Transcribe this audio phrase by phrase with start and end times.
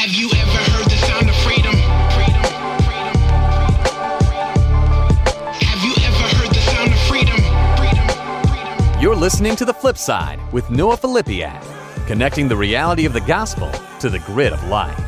[0.00, 1.74] Have you ever heard the sound of freedom?
[2.14, 2.42] Freedom,
[2.88, 3.20] freedom,
[4.24, 4.56] freedom.
[5.60, 7.36] Have you ever heard the sound of freedom?
[7.76, 8.08] Freedom,
[8.48, 8.72] freedom.
[9.02, 11.62] You're listening to The Flip Side with Noah Filipiak,
[12.06, 14.98] connecting the reality of the gospel to the grid of life.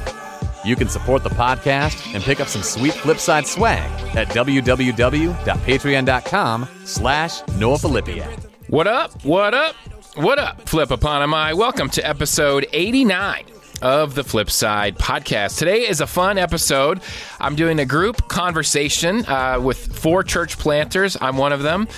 [0.63, 7.49] You can support the podcast and pick up some sweet Flipside swag at www.patreon.com slash
[7.57, 8.45] Noah Filipiak.
[8.69, 9.25] What up?
[9.25, 9.75] What up?
[10.17, 11.57] What up, Flip Eponymai?
[11.57, 13.47] Welcome to episode 89
[13.83, 15.59] of the Flip Side podcast.
[15.59, 17.01] Today is a fun episode.
[17.41, 21.17] I'm doing a group conversation uh, with four church planters.
[21.21, 21.89] I'm one of them.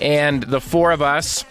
[0.00, 1.44] And the four of us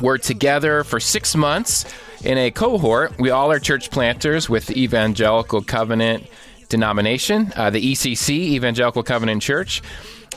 [0.00, 1.84] were together for six months
[2.24, 3.18] in a cohort.
[3.18, 6.26] We all are church planters with the Evangelical Covenant
[6.68, 9.82] denomination, uh, the ECC, Evangelical Covenant Church.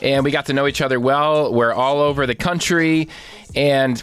[0.00, 1.52] And we got to know each other well.
[1.52, 3.08] We're all over the country.
[3.54, 4.02] And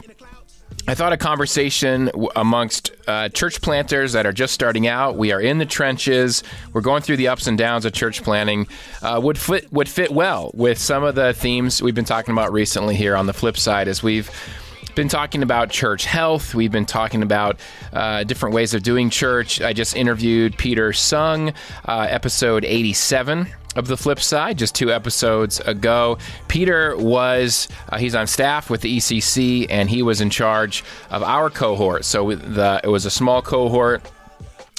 [0.89, 5.17] I thought a conversation amongst uh, church planters that are just starting out.
[5.17, 6.43] We are in the trenches.
[6.71, 8.67] We're going through the ups and downs of church planting.
[9.01, 12.53] Uh, would fit would fit well with some of the themes we've been talking about
[12.53, 13.17] recently here.
[13.17, 14.31] On the flip side, as we've
[14.95, 16.55] been talking about church health.
[16.55, 17.59] We've been talking about
[17.93, 19.61] uh, different ways of doing church.
[19.61, 21.53] I just interviewed Peter Sung,
[21.85, 23.47] uh, episode 87
[23.77, 28.81] of the flip side just two episodes ago peter was uh, he's on staff with
[28.81, 33.11] the ecc and he was in charge of our cohort so the, it was a
[33.11, 34.01] small cohort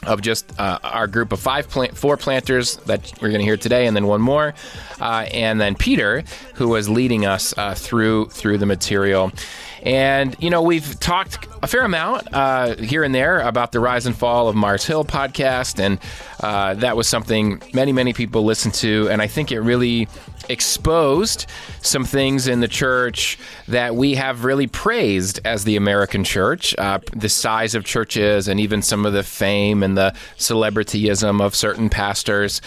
[0.06, 3.56] of just uh, our group of five plant, four planters that we're going to hear
[3.56, 4.54] today, and then one more,
[5.00, 6.22] uh, and then Peter,
[6.54, 9.32] who was leading us uh, through through the material.
[9.82, 14.06] And you know, we've talked a fair amount uh, here and there about the rise
[14.06, 15.98] and fall of Mars Hill podcast, and
[16.40, 20.08] uh, that was something many many people listened to, and I think it really
[20.48, 21.46] exposed
[21.82, 26.98] some things in the church that we have really praised as the American church, uh,
[27.12, 31.88] the size of churches, and even some of the fame and the celebrityism of certain
[31.88, 32.60] pastors.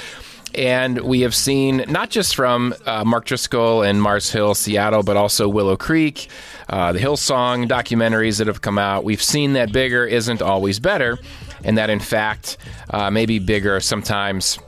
[0.53, 5.17] And we have seen not just from uh, Mark Driscoll and Mars Hill, Seattle, but
[5.17, 6.29] also Willow Creek,
[6.69, 9.03] uh, the Hillsong documentaries that have come out.
[9.03, 11.19] We've seen that bigger isn't always better,
[11.63, 12.57] and that in fact,
[12.89, 14.59] uh, maybe bigger sometimes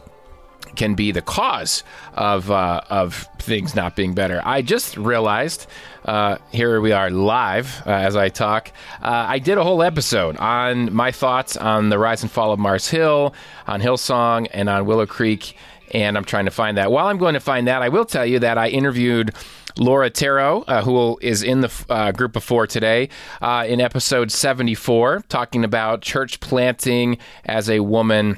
[0.75, 1.83] can be the cause
[2.13, 4.41] of uh, of things not being better.
[4.43, 5.67] I just realized
[6.05, 8.71] uh, here we are live uh, as I talk.
[9.01, 12.59] Uh, I did a whole episode on my thoughts on the rise and fall of
[12.59, 13.33] Mars Hill,
[13.67, 15.55] on Hillsong, and on Willow Creek.
[15.93, 16.91] And I'm trying to find that.
[16.91, 19.33] While I'm going to find that, I will tell you that I interviewed
[19.77, 23.09] Laura Tarro, uh, who is in the uh, group of four today,
[23.41, 28.37] uh, in episode 74, talking about church planting as a woman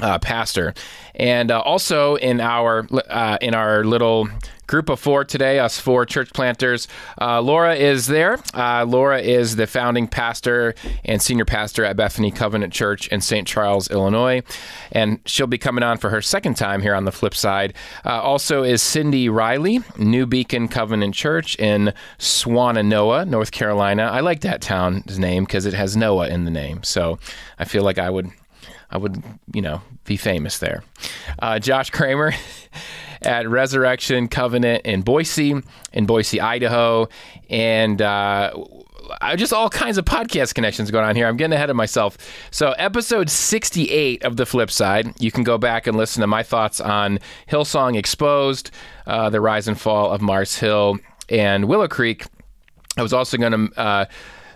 [0.00, 0.74] uh, pastor,
[1.14, 4.28] and uh, also in our uh, in our little
[4.68, 6.86] group of four today, us four church planters.
[7.20, 8.38] Uh, Laura is there.
[8.54, 10.74] Uh, Laura is the founding pastor
[11.04, 13.48] and senior pastor at Bethany Covenant Church in St.
[13.48, 14.42] Charles, Illinois,
[14.92, 17.74] and she'll be coming on for her second time here on the flip side.
[18.04, 24.04] Uh, also is Cindy Riley, New Beacon Covenant Church in Swannanoa, North Carolina.
[24.04, 27.18] I like that town's name because it has Noah in the name, so
[27.58, 28.30] I feel like I would
[28.90, 30.82] I would, you know, be famous there.
[31.38, 32.32] Uh, Josh Cramer
[33.22, 35.62] at Resurrection Covenant in Boise,
[35.92, 37.08] in Boise, Idaho,
[37.50, 38.52] and uh,
[39.36, 41.26] just all kinds of podcast connections going on here.
[41.26, 42.18] I'm getting ahead of myself.
[42.50, 46.42] So, episode 68 of The Flip Side, you can go back and listen to my
[46.42, 47.18] thoughts on
[47.50, 48.70] Hillsong Exposed,
[49.06, 52.26] uh, the rise and fall of Mars Hill, and Willow Creek.
[52.96, 54.04] I was also going to uh,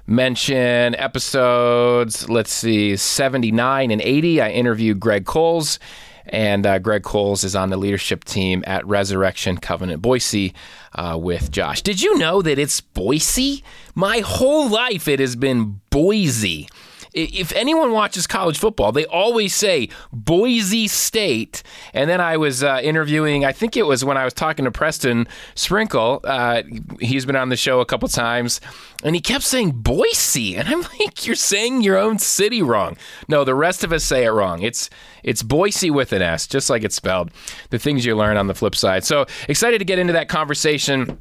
[0.07, 4.41] mention episodes, let's see, 79 and 80.
[4.41, 5.79] I interviewed Greg Coles,
[6.27, 10.55] and uh, Greg Coles is on the leadership team at Resurrection Covenant Boise
[10.95, 11.83] uh, with Josh.
[11.83, 13.65] Did you know that it's Boise?
[13.95, 16.69] My whole life it has been Boise.
[17.15, 21.63] If anyone watches college football, they always say Boise State.
[21.93, 24.71] And then I was uh, interviewing, I think it was when I was talking to
[24.71, 26.21] Preston Sprinkle.
[26.25, 26.63] Uh,
[27.01, 28.61] he's been on the show a couple times,
[29.05, 30.57] and he kept saying Boise.
[30.57, 32.97] And I'm like, you're saying your own city wrong.
[33.29, 34.63] No, the rest of us say it wrong.
[34.63, 34.89] It's
[35.23, 37.31] it's Boise with an S, just like it's spelled.
[37.71, 39.05] The things you learn on the flip side.
[39.05, 41.19] So excited to get into that conversation.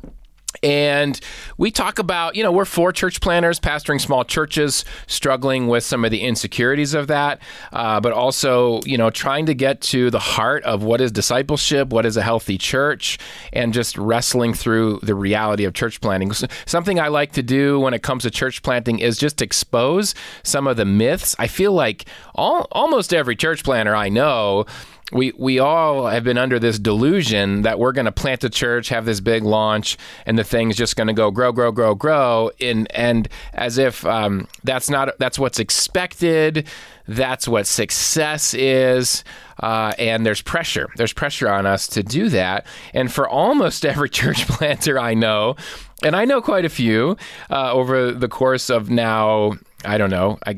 [0.63, 1.19] And
[1.57, 6.05] we talk about, you know, we're four church planters pastoring small churches, struggling with some
[6.05, 7.39] of the insecurities of that,
[7.73, 11.89] uh, but also, you know, trying to get to the heart of what is discipleship,
[11.89, 13.17] what is a healthy church,
[13.53, 16.31] and just wrestling through the reality of church planting.
[16.65, 20.13] Something I like to do when it comes to church planting is just expose
[20.43, 21.35] some of the myths.
[21.39, 22.05] I feel like
[22.35, 24.65] all, almost every church planter I know
[25.11, 28.89] we we all have been under this delusion that we're going to plant a church,
[28.89, 32.51] have this big launch, and the thing's just going to go grow, grow, grow, grow,
[32.59, 36.67] in and as if um, that's not that's what's expected,
[37.07, 39.23] that's what success is,
[39.59, 40.87] uh, and there's pressure.
[40.95, 45.55] There's pressure on us to do that, and for almost every church planter I know,
[46.03, 47.17] and I know quite a few
[47.49, 49.53] uh, over the course of now,
[49.83, 50.55] I don't know, I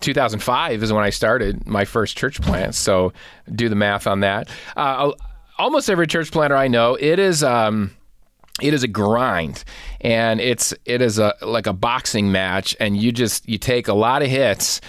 [0.00, 2.74] 2005 is when I started my first church plant.
[2.74, 3.12] So
[3.52, 4.48] do the math on that.
[4.76, 5.12] Uh,
[5.58, 7.42] almost every church planter I know, it is.
[7.42, 7.92] Um,
[8.62, 9.64] it is a grind
[10.00, 13.92] and it's it is a like a boxing match and you just you take a
[13.92, 14.80] lot of hits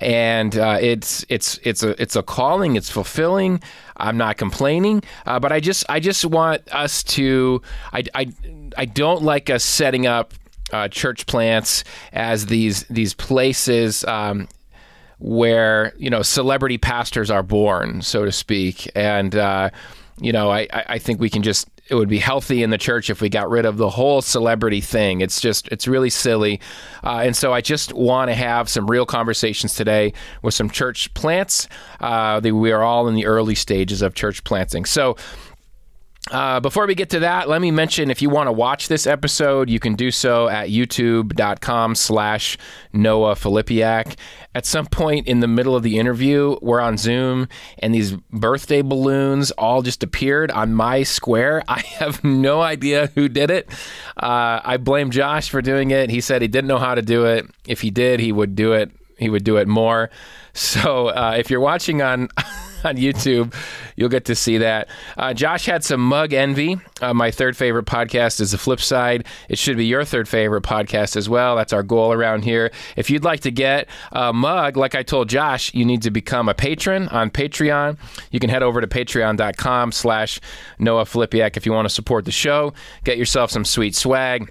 [0.00, 3.60] and uh, it's it's it's a it's a calling it's fulfilling
[3.98, 7.60] i'm not complaining uh, but i just i just want us to
[7.92, 8.26] i i,
[8.78, 10.32] I don't like us setting up
[10.72, 14.48] uh, church plants as these these places um,
[15.18, 19.70] where you know celebrity pastors are born, so to speak, and uh,
[20.20, 23.10] you know I, I think we can just it would be healthy in the church
[23.10, 25.20] if we got rid of the whole celebrity thing.
[25.20, 26.60] It's just it's really silly,
[27.02, 30.12] uh, and so I just want to have some real conversations today
[30.42, 31.68] with some church plants.
[31.98, 35.16] Uh, we are all in the early stages of church planting, so.
[36.30, 39.06] Uh, before we get to that, let me mention if you want to watch this
[39.06, 42.58] episode, you can do so at youtube.com slash
[42.92, 44.16] Noah Filipiak.
[44.54, 48.82] At some point in the middle of the interview, we're on Zoom and these birthday
[48.82, 51.62] balloons all just appeared on my square.
[51.68, 53.70] I have no idea who did it.
[54.16, 56.10] Uh, I blame Josh for doing it.
[56.10, 57.46] He said he didn't know how to do it.
[57.66, 58.90] If he did, he would do it.
[59.18, 60.10] He would do it more.
[60.52, 62.28] So uh, if you're watching on
[62.84, 63.54] on YouTube.
[63.96, 64.88] You'll get to see that.
[65.16, 66.78] Uh, Josh had some mug envy.
[67.00, 69.26] Uh, my third favorite podcast is The Flip Side.
[69.48, 71.56] It should be your third favorite podcast as well.
[71.56, 72.70] That's our goal around here.
[72.96, 76.48] If you'd like to get a mug, like I told Josh, you need to become
[76.48, 77.98] a patron on Patreon.
[78.30, 80.40] You can head over to patreon.com slash
[80.78, 82.72] Noah Filipiak if you want to support the show.
[83.04, 84.50] Get yourself some sweet swag.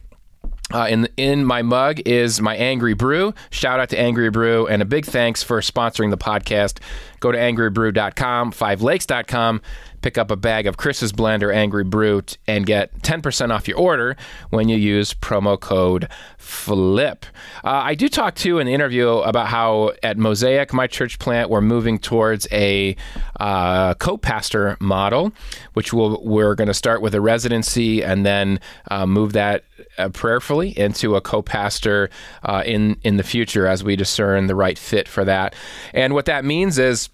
[0.72, 3.34] Uh, in in my mug is my Angry Brew.
[3.50, 6.80] Shout out to Angry Brew and a big thanks for sponsoring the podcast.
[7.20, 9.62] Go to angrybrew.com, fivelakes.com,
[10.02, 14.16] pick up a bag of Chris's Blender Angry Brew and get 10% off your order
[14.50, 16.08] when you use promo code
[16.38, 17.26] FLIP.
[17.64, 21.50] Uh, I do talk to in the interview about how at Mosaic, my church plant,
[21.50, 22.96] we're moving towards a
[23.40, 25.32] uh, co-pastor model,
[25.74, 29.64] which we'll, we're going to start with a residency and then uh, move that
[29.98, 32.10] uh, prayerfully into a co-pastor
[32.44, 35.54] uh, in in the future as we discern the right fit for that.
[35.94, 37.09] And what that means is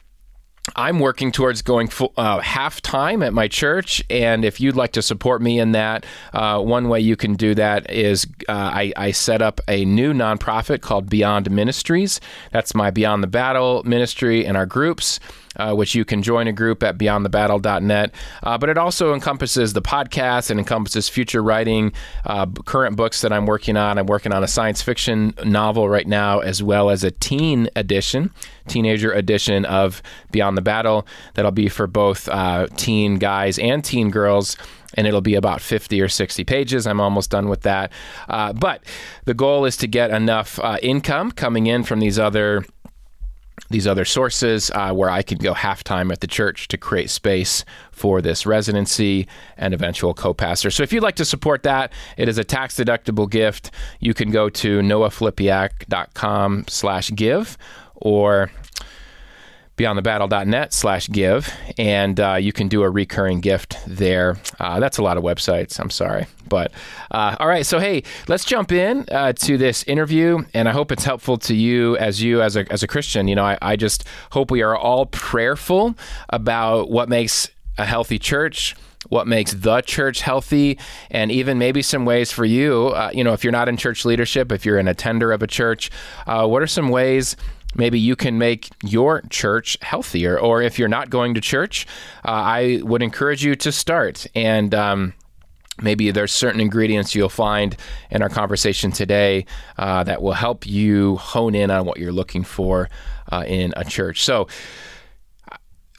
[0.76, 4.94] I'm working towards going full, uh, half time at my church, and if you'd like
[4.94, 8.94] to support me in that, uh, one way you can do that is uh, I,
[8.98, 12.20] I, set up a new nonprofit called Beyond Ministries.
[12.52, 15.20] That's my Beyond the Battle ministry and our groups
[15.58, 18.14] uh, which you can join a group at beyondthebattle.net.
[18.44, 21.92] Uh, but it also encompasses the podcast and encompasses future writing,
[22.26, 23.98] uh, current books that I'm working on.
[23.98, 28.32] I'm working on a science fiction novel right now, as well as a teen edition,
[28.68, 34.10] teenager edition of Beyond the Battle that'll be for both uh, teen guys and teen
[34.10, 34.58] girls
[34.96, 36.88] and it'll be about 50 or 60 pages.
[36.88, 37.92] I'm almost done with that.
[38.28, 38.84] Uh, but
[39.26, 42.66] the goal is to get enough uh, income coming in from these other
[43.70, 47.10] these other sources uh, where I can go half time at the church to create
[47.10, 49.28] space for this residency
[49.58, 50.70] and eventual co-pastor.
[50.72, 53.72] So if you'd like to support that, it is a tax deductible gift.
[54.00, 57.58] You can go to noahfilipiak.com slash give
[57.96, 58.52] or
[59.78, 65.04] beyondthebattle.net slash give and uh, you can do a recurring gift there uh, that's a
[65.04, 66.72] lot of websites i'm sorry but
[67.12, 70.92] uh, all right so hey let's jump in uh, to this interview and i hope
[70.92, 73.76] it's helpful to you as you as a, as a christian you know I, I
[73.76, 75.96] just hope we are all prayerful
[76.30, 78.76] about what makes a healthy church
[79.10, 80.80] what makes the church healthy,
[81.12, 82.88] and even maybe some ways for you.
[82.88, 85.48] Uh, you know, if you're not in church leadership, if you're an attender of a
[85.48, 85.92] church,
[86.28, 87.36] uh, what are some ways
[87.76, 90.40] maybe you can make your church healthier.
[90.40, 91.86] Or if you're not going to church,
[92.26, 94.26] uh, I would encourage you to start.
[94.34, 95.14] And um,
[95.82, 97.76] maybe there's certain ingredients you'll find
[98.10, 99.46] in our conversation today
[99.78, 102.90] uh, that will help you hone in on what you're looking for
[103.32, 104.24] uh, in a church.
[104.24, 104.48] So,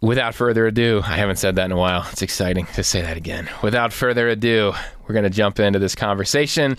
[0.03, 2.07] without further ado, I haven't said that in a while.
[2.13, 3.49] It's exciting to say that again.
[3.63, 4.73] Without further ado,
[5.07, 6.77] we're going to jump into this conversation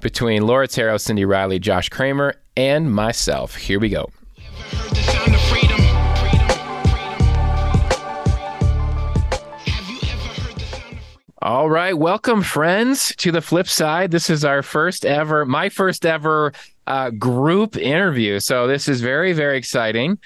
[0.00, 3.56] between Laura Terrell, Cindy Riley, Josh Cramer, and myself.
[3.56, 4.10] Here we go.
[4.58, 5.80] Heard the sound of freedom.
[9.66, 10.98] Have you ever heard the sound of
[11.42, 14.10] All right, welcome, friends, to the flip side.
[14.10, 16.52] This is our first ever, my first ever
[16.86, 18.40] uh, group interview.
[18.40, 20.18] So this is very, very exciting.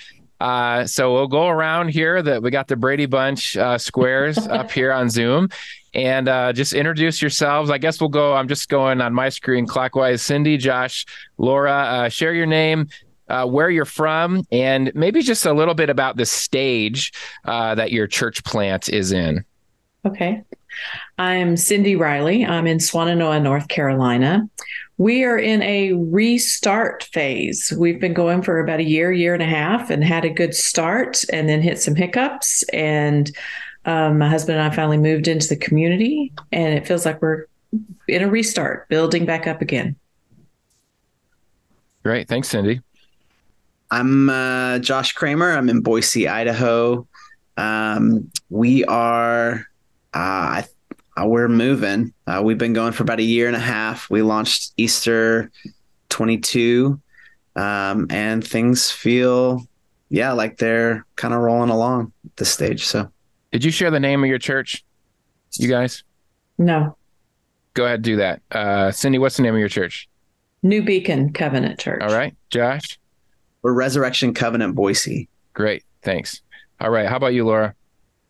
[0.42, 2.20] Uh, so we'll go around here.
[2.20, 5.50] That we got the Brady Bunch uh, squares up here on Zoom,
[5.94, 7.70] and uh, just introduce yourselves.
[7.70, 8.34] I guess we'll go.
[8.34, 10.20] I'm just going on my screen clockwise.
[10.20, 11.06] Cindy, Josh,
[11.38, 12.88] Laura, uh, share your name.
[13.28, 17.12] Uh, where you're from, and maybe just a little bit about the stage
[17.44, 19.42] uh, that your church plant is in.
[20.04, 20.42] Okay.
[21.18, 22.44] I'm Cindy Riley.
[22.44, 24.48] I'm in Swannanoa, North Carolina.
[24.98, 27.72] We are in a restart phase.
[27.78, 30.54] We've been going for about a year, year and a half, and had a good
[30.54, 32.64] start and then hit some hiccups.
[32.72, 33.30] And
[33.84, 37.46] um, my husband and I finally moved into the community, and it feels like we're
[38.08, 39.96] in a restart, building back up again.
[42.02, 42.28] Great.
[42.28, 42.80] Thanks, Cindy.
[43.92, 45.52] I'm uh, Josh Cramer.
[45.52, 47.06] I'm in Boise, Idaho.
[47.58, 49.66] Um, we are,
[50.14, 50.62] uh,
[51.14, 52.14] uh, we're moving.
[52.26, 54.08] Uh, we've been going for about a year and a half.
[54.08, 55.50] We launched Easter
[56.08, 56.98] 22,
[57.54, 59.60] um, and things feel,
[60.08, 62.86] yeah, like they're kind of rolling along at this stage.
[62.86, 63.10] So,
[63.50, 64.86] did you share the name of your church,
[65.58, 66.02] you guys?
[66.56, 66.96] No.
[67.74, 68.40] Go ahead, do that.
[68.50, 70.08] Uh, Cindy, what's the name of your church?
[70.62, 72.00] New Beacon Covenant Church.
[72.00, 72.98] All right, Josh.
[73.62, 75.28] We're Resurrection Covenant Boise.
[75.54, 76.42] Great, thanks.
[76.80, 77.76] All right, how about you, Laura?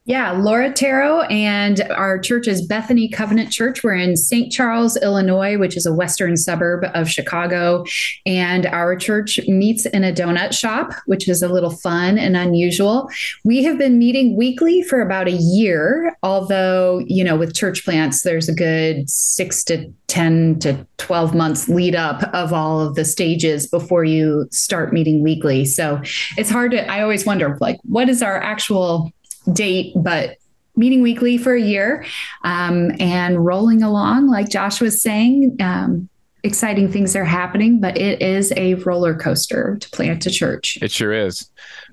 [0.04, 3.84] Yeah, Laura Tarro, and our church is Bethany Covenant Church.
[3.84, 4.50] We're in St.
[4.50, 7.84] Charles, Illinois, which is a western suburb of Chicago.
[8.26, 13.08] And our church meets in a donut shop, which is a little fun and unusual.
[13.44, 18.22] We have been meeting weekly for about a year, although, you know, with church plants,
[18.22, 23.04] there's a good six to 10 to 12 months lead up of all of the
[23.04, 25.64] stages before you start meeting weekly.
[25.64, 26.02] So
[26.36, 29.12] it's hard to, I always wonder, like, what is our actual
[29.52, 30.36] date, but
[30.76, 32.04] meeting weekly for a year
[32.44, 35.56] um, and rolling along, like Josh was saying.
[35.60, 36.08] Um,
[36.44, 40.76] exciting things are happening, but it is a roller coaster to plant a church.
[40.82, 41.48] It sure is.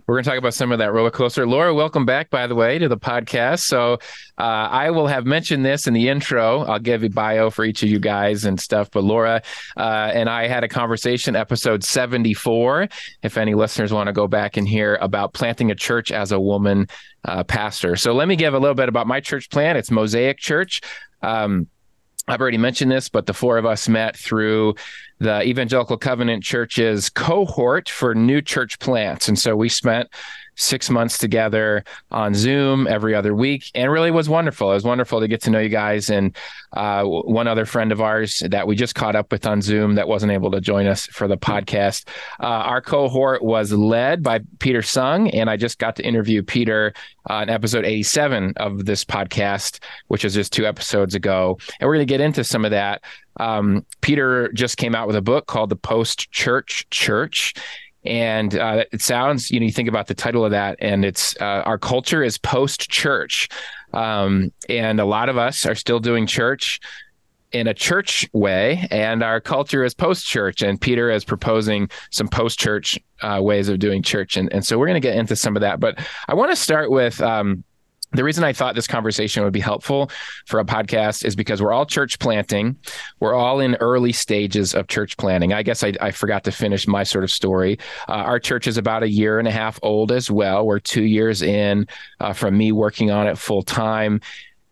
[0.07, 1.45] We're going to talk about some of that roller coaster.
[1.45, 3.59] Laura, welcome back, by the way, to the podcast.
[3.59, 3.99] So
[4.39, 6.61] uh, I will have mentioned this in the intro.
[6.61, 8.89] I'll give a bio for each of you guys and stuff.
[8.89, 9.43] But Laura
[9.77, 12.89] uh, and I had a conversation, episode 74.
[13.21, 16.39] If any listeners want to go back and hear about planting a church as a
[16.39, 16.87] woman
[17.25, 17.95] uh, pastor.
[17.95, 19.77] So let me give a little bit about my church plan.
[19.77, 20.81] It's Mosaic Church.
[21.21, 21.67] Um,
[22.27, 24.75] I've already mentioned this, but the four of us met through
[25.17, 29.27] the Evangelical Covenant Church's cohort for new church plants.
[29.27, 30.09] And so we spent
[30.59, 34.71] six months together on Zoom every other week, and really was wonderful.
[34.71, 36.09] It was wonderful to get to know you guys.
[36.09, 36.35] And
[36.73, 40.07] uh, one other friend of ours that we just caught up with on Zoom that
[40.07, 42.07] wasn't able to join us for the podcast.
[42.39, 46.93] Uh, our cohort was led by Peter Sung, and I just got to interview Peter
[47.29, 51.57] in episode 87 of this podcast, which was just two episodes ago.
[51.79, 53.03] And we're going to get into some of that.
[53.39, 57.53] Um, Peter just came out with a book called The Post Church Church
[58.05, 61.35] and uh, it sounds you know you think about the title of that and it's
[61.41, 63.49] uh, our culture is post church
[63.93, 66.79] um, and a lot of us are still doing church
[67.51, 72.27] in a church way and our culture is post church and peter is proposing some
[72.27, 74.37] post church uh, ways of doing church.
[74.37, 76.55] And, and so we're going to get into some of that but i want to
[76.55, 77.63] start with um,
[78.11, 80.09] the reason I thought this conversation would be helpful
[80.47, 82.75] for a podcast is because we're all church planting.
[83.19, 85.53] We're all in early stages of church planting.
[85.53, 87.77] I guess I, I forgot to finish my sort of story.
[88.07, 90.65] Uh, our church is about a year and a half old as well.
[90.65, 91.87] We're two years in
[92.19, 94.21] uh, from me working on it full time.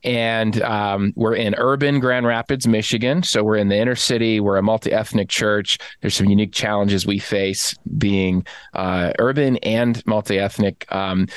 [0.04, 3.24] And um, we're in urban Grand Rapids, Michigan.
[3.24, 4.40] So we're in the inner city.
[4.40, 5.78] We're a multi ethnic church.
[6.02, 10.90] There's some unique challenges we face being uh, urban and multi ethnic.
[10.94, 11.28] Um,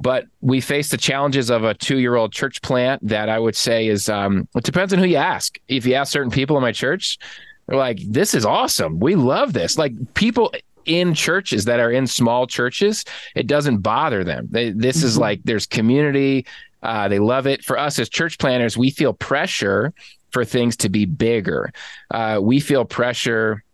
[0.00, 4.08] but we face the challenges of a two-year-old church plant that I would say is
[4.08, 5.58] um, it depends on who you ask.
[5.68, 7.18] If you ask certain people in my church,
[7.66, 9.00] they're like, "This is awesome.
[9.00, 10.52] We love this." Like people
[10.84, 14.48] in churches that are in small churches, it doesn't bother them.
[14.50, 15.22] They, this is mm-hmm.
[15.22, 16.46] like there's community.
[16.82, 17.64] Uh, they love it.
[17.64, 19.92] For us as church planters, we feel pressure
[20.30, 21.72] for things to be bigger.
[22.10, 23.64] Uh, we feel pressure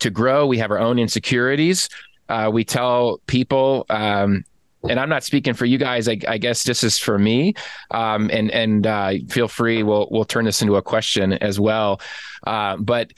[0.00, 0.46] to grow.
[0.46, 1.88] We have our own insecurities.
[2.28, 4.44] Uh, we tell people um,
[4.88, 6.08] and I'm not speaking for you guys.
[6.08, 7.54] I, I guess this is for me.
[7.90, 9.82] Um, and and uh, feel free.
[9.82, 12.00] We'll we'll turn this into a question as well.
[12.46, 13.12] Uh, but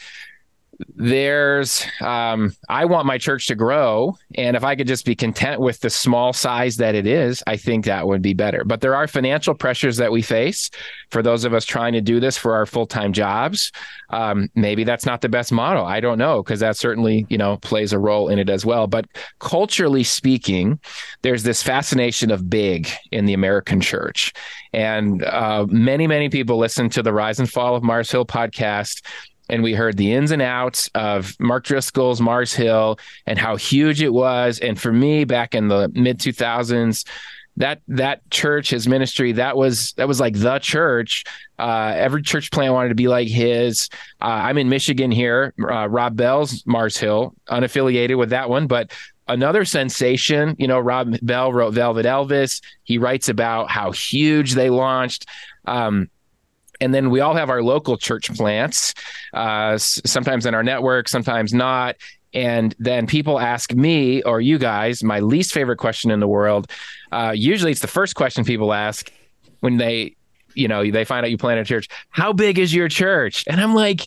[0.97, 4.17] there's um, i want my church to grow.
[4.37, 7.57] And if i could just be content with the small size that it is i
[7.57, 8.65] think that would be better.
[8.65, 10.71] But there are financial pressures that we face
[11.11, 13.73] for those of us trying to do this for our full-time jobs.
[14.11, 15.85] Um, maybe that's not the best model.
[15.85, 18.87] I don't know because that certainly you know plays a role in it as well.
[18.87, 19.07] But
[19.41, 20.79] culturally speaking
[21.23, 24.33] there's this fascination of big in the american church.
[24.73, 29.03] And uh, many many people listen to the rise and fall of mars hill podcast
[29.49, 34.03] and we heard the ins and outs of Mark Driscoll's Mars Hill and how huge
[34.03, 34.59] it was.
[34.59, 37.05] And for me, back in the mid 2000s,
[37.57, 41.25] that that church, his ministry, that was that was like the church.
[41.59, 43.89] Uh, every church plant wanted to be like his.
[44.21, 45.55] Uh, I'm in Michigan here.
[45.61, 48.93] Uh, Rob Bell's Mars Hill, unaffiliated with that one, but
[49.29, 50.57] another sensation.
[50.59, 52.61] You know, Rob Bell wrote Velvet Elvis.
[52.83, 55.27] He writes about how huge they launched.
[55.67, 56.11] Um,
[56.85, 58.93] and then we all have our local church plants,
[59.33, 61.97] uh, sometimes in our network, sometimes not.
[62.35, 66.71] And then people ask me or you guys, my least favorite question in the world.
[67.11, 69.11] Uh, usually it's the first question people ask
[69.61, 70.15] when they,
[70.55, 71.89] you know, they find out you planted a church.
[72.11, 73.45] How big is your church?
[73.49, 74.07] And I'm like,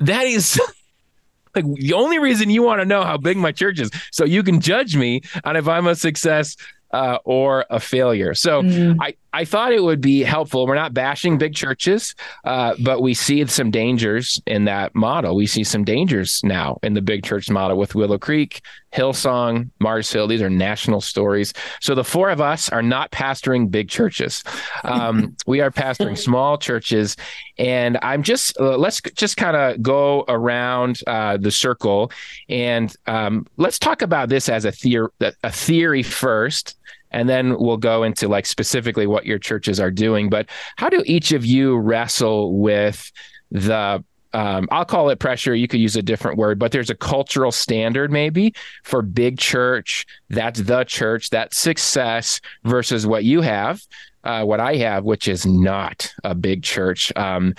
[0.00, 0.60] that is
[1.54, 4.42] like the only reason you want to know how big my church is so you
[4.42, 6.56] can judge me on if I'm a success
[6.92, 8.34] uh, or a failure.
[8.34, 8.96] So mm.
[9.00, 10.64] I, I thought it would be helpful.
[10.64, 12.14] We're not bashing big churches,
[12.44, 15.34] uh, but we see some dangers in that model.
[15.34, 18.62] We see some dangers now in the big church model with Willow Creek,
[18.92, 20.28] Hillsong, Mars Hill.
[20.28, 21.52] These are national stories.
[21.80, 24.44] So the four of us are not pastoring big churches.
[24.84, 27.16] Um, we are pastoring small churches.
[27.58, 32.12] And I'm just, uh, let's just kind of go around uh, the circle
[32.48, 36.76] and um, let's talk about this as a, theor- a theory first
[37.14, 40.28] and then we'll go into like specifically what your churches are doing.
[40.28, 43.10] But how do each of you wrestle with
[43.50, 45.54] the um, I'll call it pressure.
[45.54, 48.52] You could use a different word, but there's a cultural standard maybe
[48.82, 50.04] for big church.
[50.28, 53.80] That's the church, that success versus what you have,
[54.24, 57.12] uh, what I have, which is not a big church.
[57.14, 57.54] Um,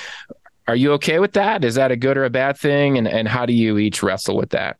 [0.67, 1.63] are you okay with that?
[1.63, 2.97] Is that a good or a bad thing?
[2.97, 4.75] And and how do you each wrestle with that?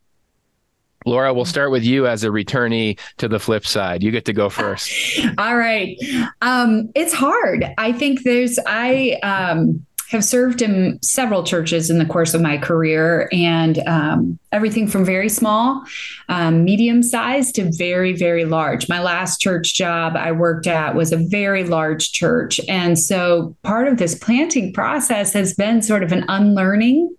[1.06, 4.02] Laura, we'll start with you as a returnee to the flip side.
[4.02, 4.90] You get to go first.
[5.38, 5.96] All right.
[6.42, 7.64] Um, it's hard.
[7.78, 12.56] I think there's, I, um, have served in several churches in the course of my
[12.56, 15.84] career and um, everything from very small,
[16.28, 18.88] um, medium sized to very, very large.
[18.88, 22.60] My last church job I worked at was a very large church.
[22.68, 27.14] And so part of this planting process has been sort of an unlearning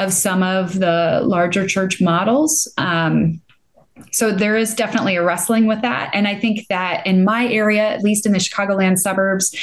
[0.00, 2.66] of some of the larger church models.
[2.78, 3.40] Um,
[4.12, 6.10] so there is definitely a wrestling with that.
[6.14, 9.54] And I think that in my area, at least in the Chicagoland suburbs,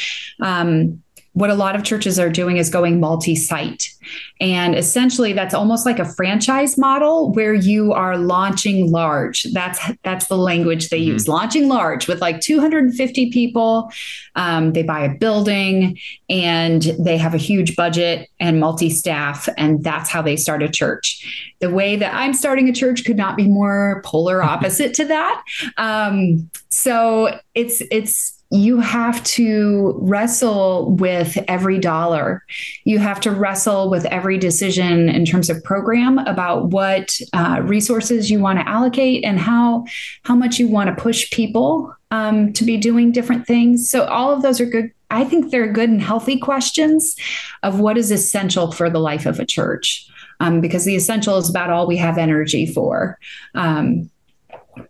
[0.41, 1.01] um,
[1.38, 3.93] what a lot of churches are doing is going multi site.
[4.41, 9.45] And essentially that's almost like a franchise model where you are launching large.
[9.54, 11.12] That's that's the language they mm-hmm.
[11.12, 11.28] use.
[11.28, 13.91] Launching large with like 250 people.
[14.36, 20.10] Um, they buy a building and they have a huge budget and multi-staff, and that's
[20.10, 21.54] how they start a church.
[21.60, 25.43] The way that I'm starting a church could not be more polar opposite to that.
[25.78, 32.43] Um, so it's it's you have to wrestle with every dollar.
[32.86, 38.31] You have to wrestle with every decision in terms of program about what uh, resources
[38.31, 39.86] you want to allocate and how
[40.23, 43.89] how much you want to push people um, to be doing different things.
[43.89, 44.91] So all of those are good.
[45.10, 47.15] I think they're good and healthy questions
[47.63, 50.07] of what is essential for the life of a church,
[50.39, 53.17] um, because the essential is about all we have energy for.
[53.55, 54.10] Um,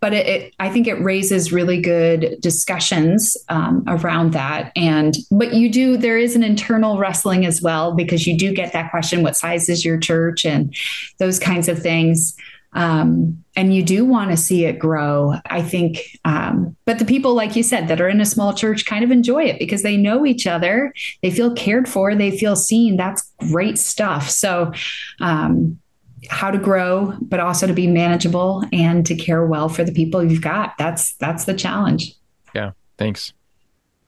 [0.02, 4.71] but it, it, I think it raises really good discussions um, around that.
[4.76, 8.73] And but you do there is an internal wrestling as well because you do get
[8.73, 10.73] that question: what size is your church, and
[11.17, 12.36] those kinds of things.
[12.73, 15.34] Um, and you do want to see it grow.
[15.47, 18.86] I think, um, but the people, like you said, that are in a small church
[18.86, 22.56] kind of enjoy it because they know each other, they feel cared for, they feel
[22.56, 22.95] seen.
[22.97, 24.30] That's great stuff.
[24.30, 24.73] So,
[25.21, 25.80] um,
[26.29, 30.23] how to grow, but also to be manageable and to care well for the people
[30.23, 30.77] you've got.
[30.77, 32.15] That's that's the challenge.
[32.53, 32.71] Yeah.
[32.97, 33.33] Thanks.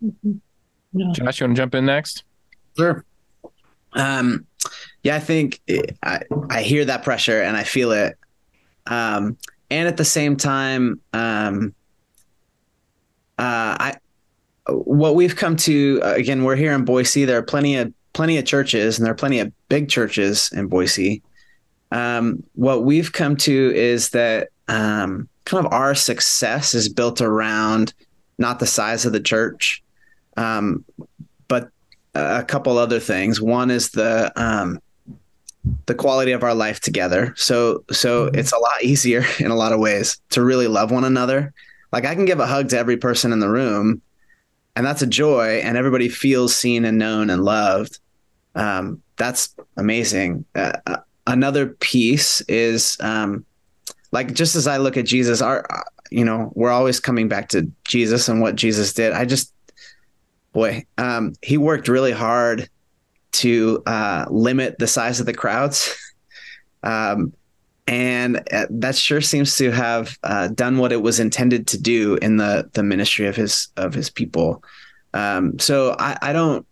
[0.03, 0.37] Mm-hmm.
[0.93, 1.11] Yeah.
[1.13, 2.23] Josh, you want to jump in next?
[2.77, 3.05] Sure.
[3.93, 4.45] Um,
[5.03, 8.17] yeah, I think it, I I hear that pressure and I feel it.
[8.87, 9.37] Um,
[9.69, 11.73] and at the same time, um,
[13.37, 13.97] uh, I
[14.67, 17.25] what we've come to again, we're here in Boise.
[17.25, 20.67] There are plenty of plenty of churches, and there are plenty of big churches in
[20.67, 21.21] Boise
[21.91, 27.93] um, what we've come to is that um, kind of our success is built around
[28.37, 29.83] not the size of the church,
[30.37, 30.85] um,
[31.47, 31.69] but
[32.15, 33.41] a couple other things.
[33.41, 34.79] One is the um,
[35.87, 37.33] the quality of our life together.
[37.35, 38.39] So so mm-hmm.
[38.39, 41.53] it's a lot easier in a lot of ways to really love one another.
[41.91, 44.01] Like I can give a hug to every person in the room,
[44.75, 47.99] and that's a joy, and everybody feels seen and known and loved.
[48.53, 50.45] Um, that's amazing.
[50.53, 50.97] Uh, uh
[51.29, 53.45] another piece is um,
[54.11, 55.65] like just as I look at Jesus, our
[56.11, 59.13] you know we're always coming back to Jesus and what Jesus did.
[59.13, 59.53] I just
[60.51, 62.67] boy, um, he worked really hard
[63.31, 65.95] to uh, limit the size of the crowds.
[66.81, 67.33] Um,
[67.87, 72.15] and uh, that sure seems to have uh, done what it was intended to do
[72.21, 74.63] in the the ministry of his of his people.
[75.13, 76.65] Um, so I, I don't.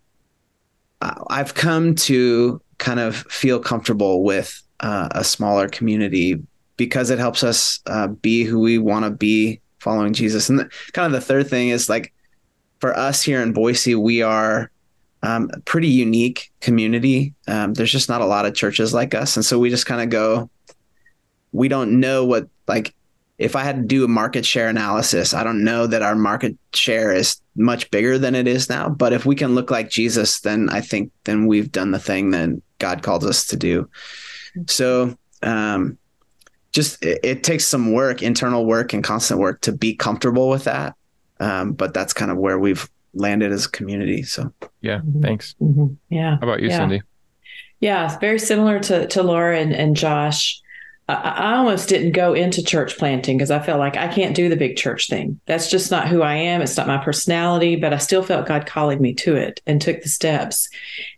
[1.01, 6.41] I've come to kind of feel comfortable with uh, a smaller community
[6.77, 10.49] because it helps us uh, be who we want to be following Jesus.
[10.49, 12.13] And the, kind of the third thing is like
[12.79, 14.71] for us here in Boise, we are
[15.23, 17.33] um, a pretty unique community.
[17.47, 20.01] Um, there's just not a lot of churches like us, and so we just kind
[20.01, 20.49] of go.
[21.51, 22.93] We don't know what like
[23.37, 26.57] if I had to do a market share analysis, I don't know that our market
[26.73, 28.89] share is much bigger than it is now.
[28.89, 32.31] But if we can look like Jesus, then I think then we've done the thing
[32.31, 33.89] that God calls us to do.
[34.67, 35.97] So um,
[36.71, 40.65] just it, it, takes some work, internal work and constant work to be comfortable with
[40.65, 40.95] that.
[41.39, 44.23] Um, but that's kind of where we've landed as a community.
[44.23, 45.55] So yeah, thanks.
[45.61, 45.93] Mm-hmm.
[46.09, 46.37] Yeah.
[46.37, 46.77] How about you, yeah.
[46.77, 47.01] Cindy?
[47.79, 50.61] Yeah, very similar to to Laura and, and Josh.
[51.09, 54.57] I, almost didn't go into church planting because I felt like I can't do the
[54.57, 55.39] big church thing.
[55.45, 56.61] That's just not who I am.
[56.61, 60.01] It's not my personality, but I still felt God calling me to it and took
[60.01, 60.69] the steps.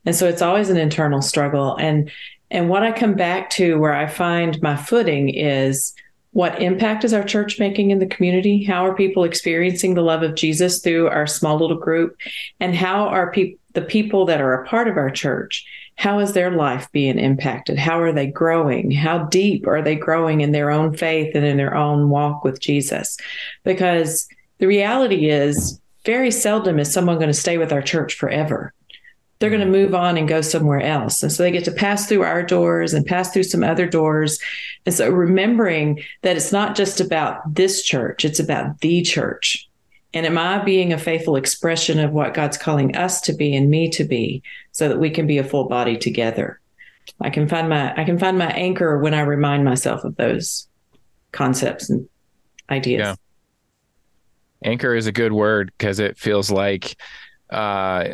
[0.06, 1.76] And so it's always an internal struggle.
[1.78, 2.12] And
[2.52, 5.94] and what I come back to where I find my footing is
[6.32, 8.64] what impact is our church making in the community?
[8.64, 12.16] How are people experiencing the love of Jesus through our small little group?
[12.60, 15.66] And how are people the people that are a part of our church
[16.00, 20.42] how is their life being impacted how are they growing how deep are they growing
[20.42, 23.18] in their own faith and in their own walk with jesus
[23.64, 24.28] because
[24.60, 28.74] the reality is very seldom is someone going to stay with our church forever
[29.40, 31.24] they're going to move on and go somewhere else.
[31.24, 34.40] And so they get to pass through our doors and pass through some other doors.
[34.86, 39.69] And so remembering that it's not just about this church, it's about the church.
[40.14, 43.70] And am I being a faithful expression of what God's calling us to be and
[43.70, 44.42] me to be
[44.72, 46.60] so that we can be a full body together?
[47.22, 50.68] I can find my I can find my anchor when I remind myself of those
[51.32, 52.08] concepts and
[52.70, 53.00] ideas.
[53.00, 53.16] Yeah.
[54.64, 56.96] Anchor is a good word because it feels like
[57.50, 58.06] uh,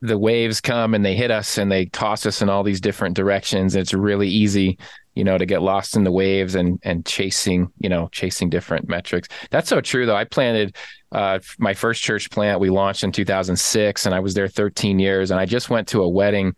[0.00, 3.16] the waves come and they hit us and they toss us in all these different
[3.16, 3.74] directions.
[3.74, 4.78] It's really easy,
[5.14, 8.88] you know, to get lost in the waves and and chasing, you know, chasing different
[8.88, 9.28] metrics.
[9.50, 10.16] That's so true though.
[10.16, 10.76] I planted
[11.12, 12.60] uh, my first church plant.
[12.60, 15.30] We launched in 2006, and I was there 13 years.
[15.30, 16.54] And I just went to a wedding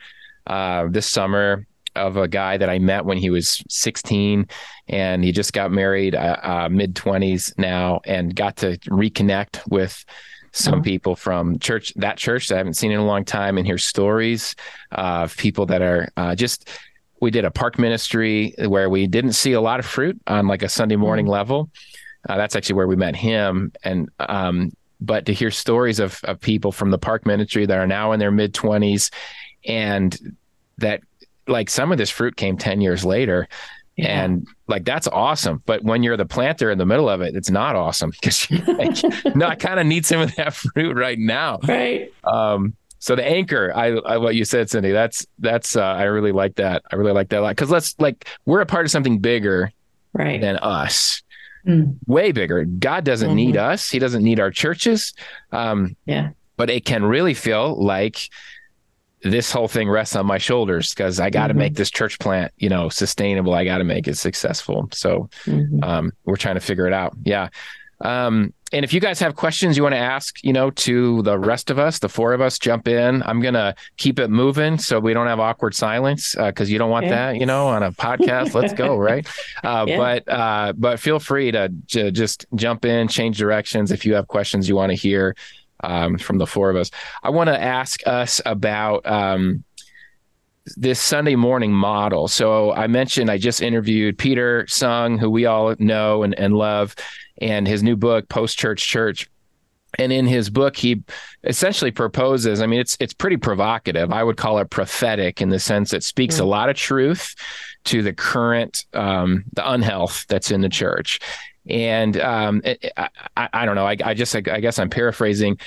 [0.46, 4.46] uh, this summer of a guy that I met when he was 16,
[4.88, 10.04] and he just got married, uh, uh mid 20s now, and got to reconnect with
[10.52, 10.82] some mm-hmm.
[10.82, 13.78] people from church that church that I haven't seen in a long time and hear
[13.78, 14.56] stories
[14.90, 16.68] of people that are uh, just
[17.20, 20.62] we did a park ministry where we didn't see a lot of fruit on like
[20.62, 21.32] a Sunday morning mm-hmm.
[21.32, 21.70] level.
[22.28, 23.72] Uh, that's actually where we met him.
[23.82, 27.86] And um, but to hear stories of of people from the park ministry that are
[27.86, 29.10] now in their mid twenties,
[29.64, 30.36] and
[30.78, 31.00] that
[31.46, 33.48] like some of this fruit came ten years later,
[34.00, 34.24] yeah.
[34.24, 35.62] And like that's awesome.
[35.66, 38.76] But when you're the planter in the middle of it, it's not awesome because you're
[38.76, 38.96] like,
[39.34, 41.58] no, I kind of need some of that fruit right now.
[41.62, 42.12] Right.
[42.24, 46.32] Um, so the anchor, I, I what you said, Cindy, that's that's uh, I really
[46.32, 46.82] like that.
[46.92, 49.72] I really like that a lot because let's like we're a part of something bigger,
[50.12, 51.22] right, than us.
[51.66, 51.96] Mm.
[52.06, 52.64] Way bigger.
[52.64, 53.36] God doesn't mm-hmm.
[53.36, 53.90] need us.
[53.90, 55.14] He doesn't need our churches.
[55.52, 56.30] Um, yeah.
[56.56, 58.28] But it can really feel like
[59.22, 61.58] this whole thing rests on my shoulders because I got to mm-hmm.
[61.58, 63.54] make this church plant, you know, sustainable.
[63.54, 64.88] I got to make it successful.
[64.92, 65.82] So mm-hmm.
[65.84, 67.14] um, we're trying to figure it out.
[67.24, 67.48] Yeah.
[68.00, 71.38] Um, and if you guys have questions you want to ask, you know, to the
[71.38, 73.22] rest of us, the four of us, jump in.
[73.24, 76.90] I'm gonna keep it moving so we don't have awkward silence because uh, you don't
[76.90, 77.32] want yeah.
[77.32, 78.54] that, you know, on a podcast.
[78.54, 79.26] Let's go, right?
[79.64, 79.96] Uh, yeah.
[79.96, 84.28] But uh, but feel free to, to just jump in, change directions if you have
[84.28, 85.34] questions you want to hear
[85.82, 86.90] um, from the four of us.
[87.22, 89.64] I want to ask us about um,
[90.76, 92.28] this Sunday morning model.
[92.28, 96.94] So I mentioned I just interviewed Peter Sung, who we all know and, and love,
[97.40, 99.28] and his new book, Post Church Church.
[99.98, 101.02] And in his book, he
[101.42, 102.62] essentially proposes.
[102.62, 104.12] I mean, it's it's pretty provocative.
[104.12, 106.44] I would call it prophetic in the sense it speaks mm-hmm.
[106.44, 107.34] a lot of truth
[107.86, 111.18] to the current um, the unhealth that's in the church
[111.68, 113.86] and um, it, I, I, don't know.
[113.86, 115.58] I, I just I, I guess I'm paraphrasing.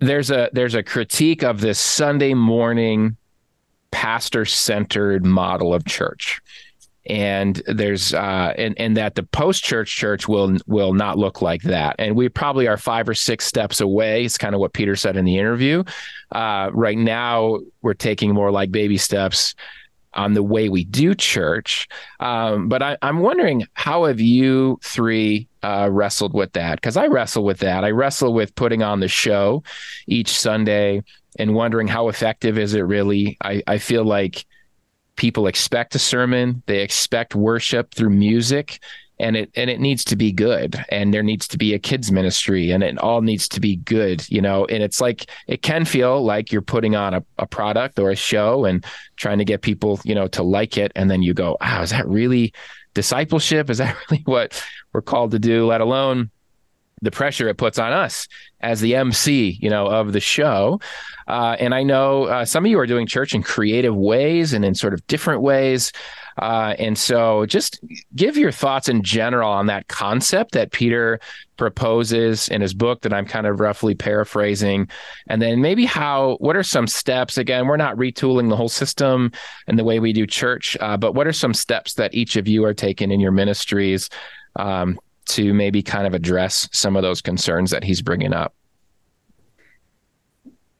[0.00, 3.16] There's a there's a critique of this Sunday morning
[3.92, 6.40] pastor centered model of church.
[7.06, 11.62] And there's uh and and that the post church church will will not look like
[11.62, 11.96] that.
[11.98, 15.16] And we probably are five or six steps away it's kind of what peter said
[15.16, 15.82] in the interview.
[16.30, 19.56] Uh right now we're taking more like baby steps
[20.14, 21.88] on the way we do church.
[22.20, 27.06] Um, but I, am wondering how have you three uh, wrestled with that because I
[27.06, 27.84] wrestle with that.
[27.84, 29.62] I wrestle with putting on the show
[30.06, 31.02] each Sunday
[31.38, 33.36] and wondering how effective is it really.
[33.42, 34.44] I, I feel like
[35.16, 38.80] people expect a sermon, they expect worship through music,
[39.22, 42.10] and it and it needs to be good and there needs to be a kids
[42.10, 45.84] ministry and it all needs to be good you know and it's like it can
[45.84, 48.84] feel like you're putting on a, a product or a show and
[49.16, 51.90] trying to get people you know to like it and then you go wow is
[51.90, 52.52] that really
[52.94, 56.30] discipleship is that really what we're called to do let alone
[57.02, 58.28] the pressure it puts on us
[58.60, 60.80] as the MC, you know, of the show.
[61.26, 64.64] Uh, and I know uh, some of you are doing church in creative ways and
[64.64, 65.92] in sort of different ways.
[66.38, 67.80] Uh, and so just
[68.14, 71.20] give your thoughts in general on that concept that Peter
[71.56, 74.88] proposes in his book that I'm kind of roughly paraphrasing.
[75.28, 77.38] And then maybe how, what are some steps?
[77.38, 79.30] Again, we're not retooling the whole system
[79.66, 82.48] and the way we do church, uh, but what are some steps that each of
[82.48, 84.08] you are taking in your ministries
[84.56, 88.54] um, to maybe kind of address some of those concerns that he's bringing up?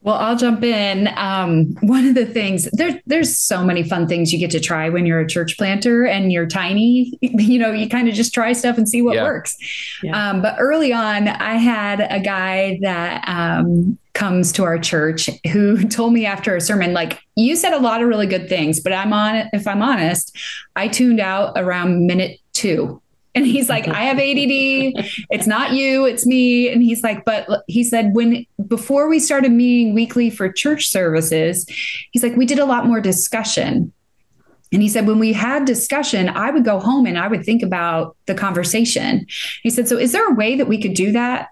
[0.04, 1.08] Well, I'll jump in.
[1.16, 4.88] Um, one of the things there's there's so many fun things you get to try
[4.88, 7.18] when you're a church planter and you're tiny.
[7.22, 9.24] You know, you kind of just try stuff and see what Yeah.
[9.24, 9.56] works.
[10.02, 10.30] Yeah.
[10.30, 15.82] Um, but early on, I had a guy that um, comes to our church who
[15.88, 18.92] told me after a sermon, like, "You said a lot of really good things, but
[18.92, 19.48] I'm on.
[19.52, 20.36] If I'm honest,
[20.76, 23.00] I tuned out around minute two.
[23.34, 25.06] And he's like, I have ADD.
[25.30, 26.70] It's not you, it's me.
[26.70, 31.66] And he's like, but he said, when before we started meeting weekly for church services,
[32.10, 33.92] he's like, we did a lot more discussion.
[34.72, 37.62] And he said, when we had discussion, I would go home and I would think
[37.62, 39.26] about the conversation.
[39.62, 41.48] He said, so is there a way that we could do that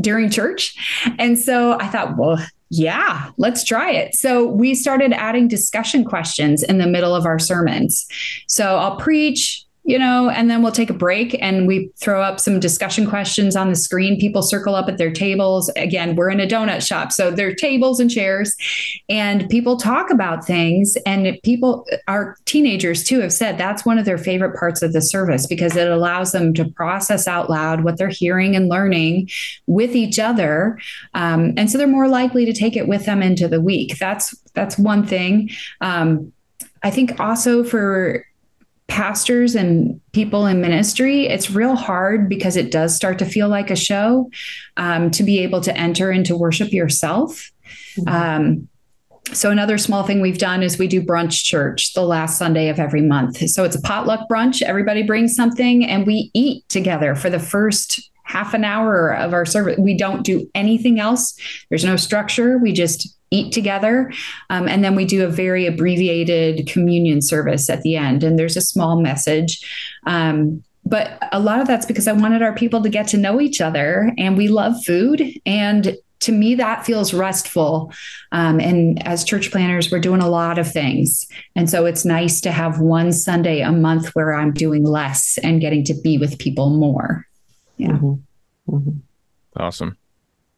[0.00, 0.74] during church?
[1.18, 2.38] And so I thought, well,
[2.68, 4.14] yeah, let's try it.
[4.14, 8.06] So we started adding discussion questions in the middle of our sermons.
[8.46, 12.38] So I'll preach, you know, and then we'll take a break and we throw up
[12.38, 14.20] some discussion questions on the screen.
[14.20, 15.70] People circle up at their tables.
[15.70, 17.12] Again, we're in a donut shop.
[17.12, 18.54] So there are tables and chairs,
[19.08, 20.96] and people talk about things.
[21.06, 25.00] And people, our teenagers too, have said that's one of their favorite parts of the
[25.00, 29.30] service because it allows them to process out loud what they're hearing and learning
[29.66, 30.78] with each other.
[31.14, 33.98] Um, and so they're more likely to take it with them into the week.
[33.98, 35.50] That's that's one thing.
[35.80, 36.32] Um,
[36.82, 38.24] I think also for
[38.90, 43.70] pastors and people in ministry, it's real hard because it does start to feel like
[43.70, 44.30] a show
[44.76, 47.50] um, to be able to enter into worship yourself.
[48.06, 48.68] Um,
[49.32, 52.80] so another small thing we've done is we do brunch church the last Sunday of
[52.80, 53.48] every month.
[53.48, 54.60] So it's a potluck brunch.
[54.60, 59.44] Everybody brings something and we eat together for the first half an hour of our
[59.44, 59.76] service.
[59.78, 61.34] We don't do anything else.
[61.68, 62.58] There's no structure.
[62.58, 64.12] We just eat together.
[64.50, 68.22] Um, and then we do a very abbreviated communion service at the end.
[68.22, 69.60] And there's a small message.
[70.06, 73.40] Um, but a lot of that's because I wanted our people to get to know
[73.40, 75.22] each other and we love food.
[75.46, 77.92] And to me, that feels restful.
[78.32, 81.26] Um, and as church planters, we're doing a lot of things.
[81.56, 85.60] And so it's nice to have one Sunday a month where I'm doing less and
[85.60, 87.26] getting to be with people more.
[87.80, 87.92] Yeah.
[87.92, 88.20] Mhm.
[88.68, 89.00] Mhm.
[89.56, 89.96] Awesome.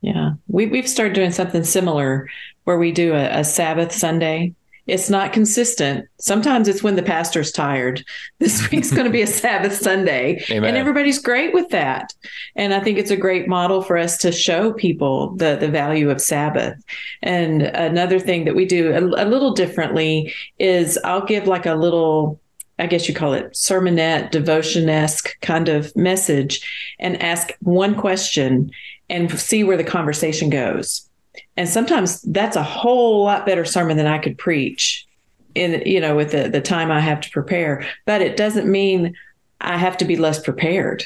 [0.01, 2.29] Yeah, we we've started doing something similar
[2.65, 4.55] where we do a, a Sabbath Sunday.
[4.89, 6.07] It's not consistent.
[6.19, 8.05] Sometimes it's when the pastor's tired.
[8.41, 10.71] This week's going to be a Sabbath Sunday, Amen.
[10.71, 12.13] and everybody's great with that.
[12.57, 16.11] And I think it's a great model for us to show people the the value
[16.11, 16.75] of Sabbath.
[17.23, 21.77] And another thing that we do a, a little differently is I'll give like a
[21.77, 22.41] little
[22.83, 26.61] I guess you call it sermonette, devotion esque kind of message,
[26.99, 28.73] and ask one question
[29.09, 31.09] and see where the conversation goes.
[31.57, 35.07] And sometimes that's a whole lot better sermon than I could preach
[35.55, 37.87] in you know with the the time I have to prepare.
[38.05, 39.15] But it doesn't mean
[39.61, 41.05] I have to be less prepared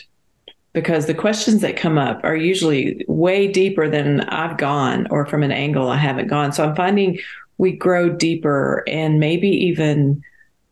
[0.73, 5.43] because the questions that come up are usually way deeper than I've gone or from
[5.43, 6.55] an angle I haven't gone.
[6.55, 7.19] So I'm finding
[7.59, 10.23] we grow deeper and maybe even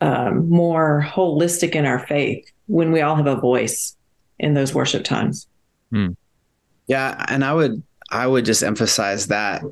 [0.05, 3.97] um, more holistic in our faith when we all have a voice
[4.37, 5.47] in those worship times.
[6.85, 9.63] Yeah, and I would I would just emphasize that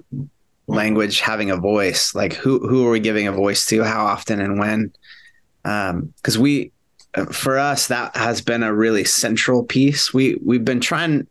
[0.65, 2.15] language having a voice.
[2.15, 3.83] Like who who are we giving a voice to?
[3.83, 4.91] How often and when?
[5.61, 6.71] Because we,
[7.13, 10.15] uh, for us, that has been a really central piece.
[10.15, 11.27] We we've been trying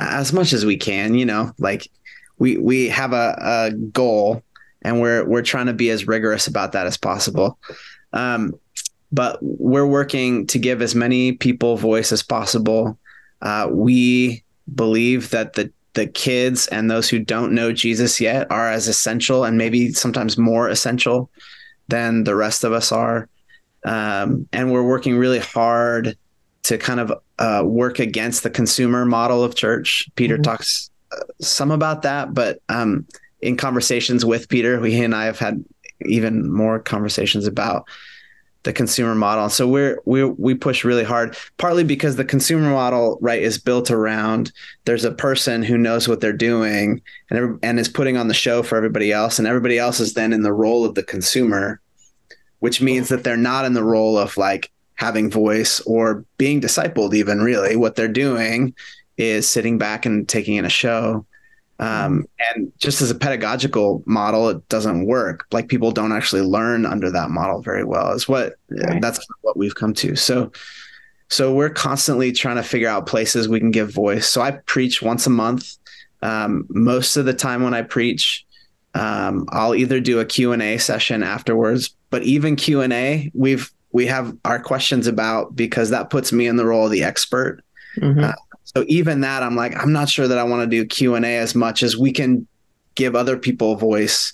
[0.00, 1.14] as much as we can.
[1.14, 1.88] You know, like
[2.38, 4.42] we we have a, a goal,
[4.82, 7.56] and we're we're trying to be as rigorous about that as possible.
[8.12, 8.54] Um,
[9.12, 12.98] but we're working to give as many people voice as possible.
[13.42, 14.44] Uh, we
[14.74, 19.44] believe that the the kids and those who don't know Jesus yet are as essential
[19.44, 21.28] and maybe sometimes more essential
[21.88, 23.28] than the rest of us are.
[23.84, 26.16] Um, and we're working really hard
[26.62, 30.08] to kind of uh, work against the consumer model of church.
[30.14, 30.44] Peter Mhm.
[30.44, 33.04] talks uh, some about that, but um,
[33.40, 35.64] in conversations with Peter, we he and I have had
[36.04, 37.88] even more conversations about
[38.62, 39.48] the consumer model.
[39.48, 43.90] So we're we we push really hard, partly because the consumer model right is built
[43.90, 44.52] around
[44.84, 48.62] there's a person who knows what they're doing and and is putting on the show
[48.62, 51.80] for everybody else, and everybody else is then in the role of the consumer,
[52.58, 57.14] which means that they're not in the role of like having voice or being discipled.
[57.14, 58.74] Even really, what they're doing
[59.16, 61.24] is sitting back and taking in a show.
[61.80, 65.46] Um, and just as a pedagogical model, it doesn't work.
[65.50, 68.12] Like people don't actually learn under that model very well.
[68.12, 69.00] Is what Right.
[69.00, 70.14] that's what we've come to.
[70.14, 70.52] So,
[71.30, 74.28] so we're constantly trying to figure out places we can give voice.
[74.28, 75.76] So I preach once a month.
[76.22, 78.44] Um, most of the time when I preach,
[78.94, 83.30] um, I'll either do a Q and A session afterwards, but even Q and A,
[83.32, 87.02] we've we have our questions about because that puts me in the role of the
[87.04, 87.62] expert.
[87.96, 88.22] Mhm.
[88.22, 88.34] Uh,
[88.74, 91.24] So even that, I'm like, I'm not sure that I want to do Q and
[91.24, 92.46] A as much as we can
[92.94, 94.32] give other people a voice.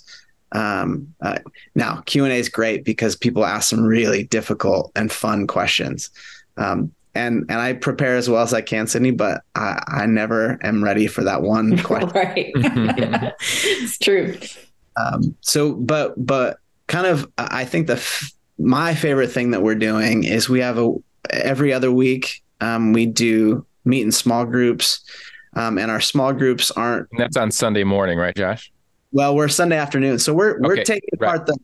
[0.51, 1.39] Um, uh,
[1.75, 6.09] now Q and A is great because people ask some really difficult and fun questions.
[6.57, 10.59] Um, and, and I prepare as well as I can, Cindy, but I, I never
[10.61, 12.09] am ready for that one question.
[12.09, 12.51] right.
[13.39, 14.37] it's true.
[14.97, 19.75] Um, so, but but kind of, I think the f- my favorite thing that we're
[19.75, 20.93] doing is we have a
[21.31, 25.01] every other week um, we do meet in small groups,
[25.55, 28.71] um, and our small groups aren't And that's on Sunday morning, right, Josh?
[29.11, 29.35] well.
[29.35, 31.29] We're Sunday afternoon, so we're we're Okay, taking right.
[31.35, 31.57] apart the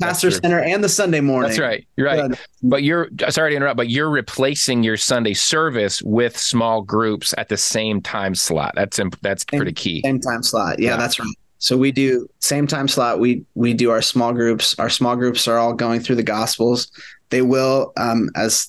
[0.00, 1.48] pastor center and the Sunday morning.
[1.50, 1.86] That's right.
[1.96, 2.38] You're right.
[2.62, 7.48] But you're sorry to interrupt, but you're replacing your Sunday service with small groups at
[7.48, 8.74] the same time slot.
[8.76, 10.02] That's imp- that's Same- pretty key.
[10.04, 10.78] Same time slot.
[10.78, 10.96] Yeah, Yeah.
[10.98, 11.28] that's right.
[11.60, 13.18] So we do same time slot.
[13.18, 14.76] We we do our small groups.
[14.78, 16.88] Our small groups are all going through the Gospels.
[17.30, 18.68] They will, um, as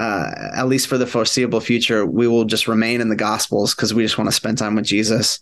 [0.00, 3.92] uh, at least for the foreseeable future, we will just remain in the Gospels because
[3.92, 5.38] we just want to spend time with Jesus.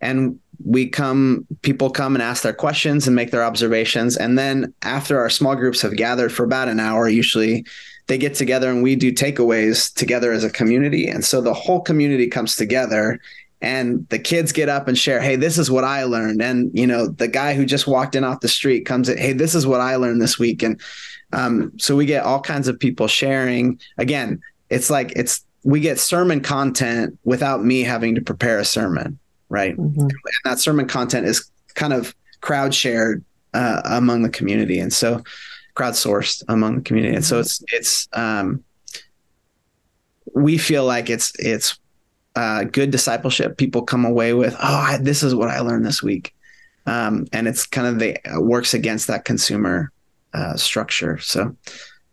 [0.00, 4.16] And we come, people come and ask their questions and make their observations.
[4.16, 7.64] And then after our small groups have gathered for about an hour, usually
[8.08, 11.06] they get together and we do takeaways together as a community.
[11.06, 13.20] And so the whole community comes together
[13.60, 16.42] and the kids get up and share, Hey, this is what I learned.
[16.42, 19.32] And, you know, the guy who just walked in off the street comes in Hey,
[19.32, 20.64] this is what I learned this week.
[20.64, 20.80] And
[21.32, 23.80] um, so we get all kinds of people sharing.
[23.98, 24.40] Again,
[24.70, 29.18] it's like it's we get sermon content without me having to prepare a sermon,
[29.48, 29.76] right?
[29.76, 30.00] Mhm.
[30.00, 30.12] And
[30.44, 35.22] that sermon content is kind of crowd shared uh, among the community, and so
[35.74, 38.62] crowdsourced among the community, and so it's it's um,
[40.34, 41.78] we feel like it's it's
[42.34, 43.56] uh, good discipleship.
[43.58, 46.34] People come away with, oh, I, this is what I learned this week,
[46.86, 49.92] um, and it's kind of the works against that consumer
[50.34, 51.18] uh, structure.
[51.18, 51.56] So,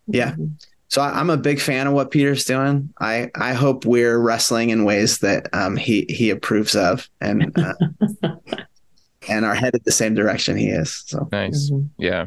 [0.08, 0.36] yeah.
[0.88, 2.92] So I, I'm a big fan of what Peter's doing.
[3.00, 7.74] I I hope we're wrestling in ways that um, he he approves of, and uh,
[9.30, 11.04] and are headed the same direction he is.
[11.06, 11.70] So Nice.
[11.72, 11.90] Mhm.
[11.98, 12.26] Yeah.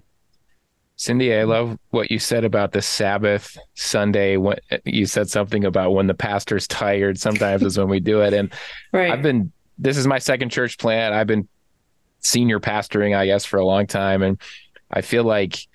[0.97, 4.37] Cindy, I love what you said about the Sabbath Sunday.
[4.37, 8.33] When you said something about when the pastor's tired, sometimes is when we do it.
[8.33, 8.53] And
[8.93, 9.11] Right.
[9.11, 11.13] I've been this is my second church plant.
[11.15, 11.49] I've been
[12.21, 14.23] senior pastoring, I guess, for a long time.
[14.23, 14.41] And
[14.89, 15.67] I feel like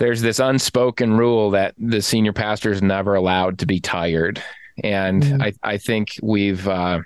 [0.00, 4.42] there's this unspoken rule that the senior pastor is never allowed to be tired.
[4.82, 5.42] And Mhm.
[5.42, 7.00] I, I think we've uh,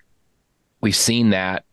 [0.81, 1.65] we've seen that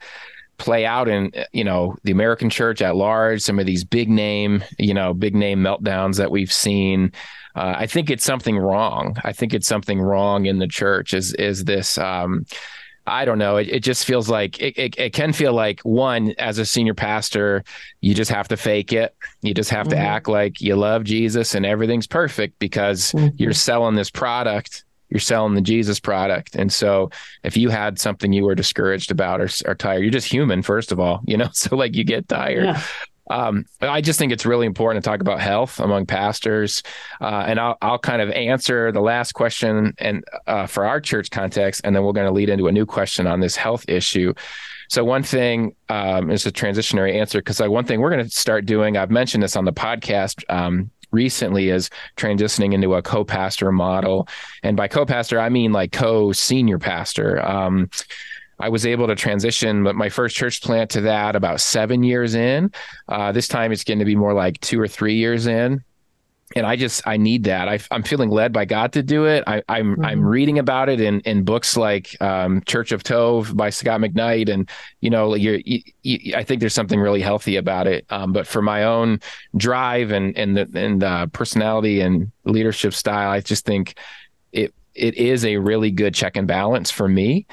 [0.57, 3.41] play out in you know the American church at large.
[3.41, 7.11] Some of these big name you know big name meltdowns that we've seen.
[7.55, 9.17] Uh, I think it's something wrong.
[9.23, 11.13] I think it's something wrong in the church.
[11.13, 11.97] Is is this?
[11.97, 12.45] Um,
[13.11, 13.57] I don't know.
[13.57, 16.93] It, it just feels like it, it, it can feel like one as a senior
[16.93, 17.63] pastor,
[17.99, 19.13] you just have to fake it.
[19.41, 19.99] You just have to Mhm.
[19.99, 23.33] act like you love Jesus and everything's perfect because Mhm.
[23.37, 24.85] you're selling this product.
[25.09, 26.55] You're selling the Jesus product.
[26.55, 27.09] And so
[27.43, 30.93] if you had something you were discouraged about or, or tired, you're just human, first
[30.93, 31.49] of all, you know?
[31.53, 32.63] So like you get tired.
[32.63, 32.81] Yeah.
[33.29, 36.83] Um, I just think it's really important to talk about health among pastors,
[37.21, 41.31] uh, and I'll, I'll kind of answer the last question and uh, for our church
[41.31, 44.33] context, and then we're going to lead into a new question on this health issue.
[44.89, 48.65] So one thing um, is a transitionary answer because one thing we're going to start
[48.65, 48.97] doing.
[48.97, 50.43] I've mentioned this on the podcast.
[50.49, 54.27] Um, recently is transitioning into a co-pastor model
[54.63, 57.89] and by co-pastor i mean like co-senior pastor um,
[58.61, 62.71] I was able to transition my first church plant to that about seven years in.
[63.09, 65.83] Uh, this time it's going to be more like two or three years in.
[66.53, 67.69] And I just I need that.
[67.69, 69.45] I, I'm feeling led by God to do it.
[69.47, 70.05] I, I'm Mhm.
[70.05, 74.49] I'm reading about it in in books like um, Church of Tov by Scot McKnight,
[74.49, 78.05] and you know you're, you, you, I think there's something really healthy about it.
[78.09, 79.21] Um, but for my own
[79.55, 83.97] drive and and the and uh, personality and leadership style, I just think
[84.51, 87.45] it it is a really good check and balance for me.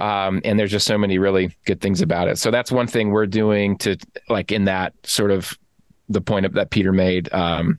[0.00, 2.38] Um, and there's just so many really good things about it.
[2.38, 3.96] So that's one thing we're doing to
[4.28, 5.56] like in that sort of
[6.08, 7.32] the point of, that Peter made.
[7.32, 7.78] Um,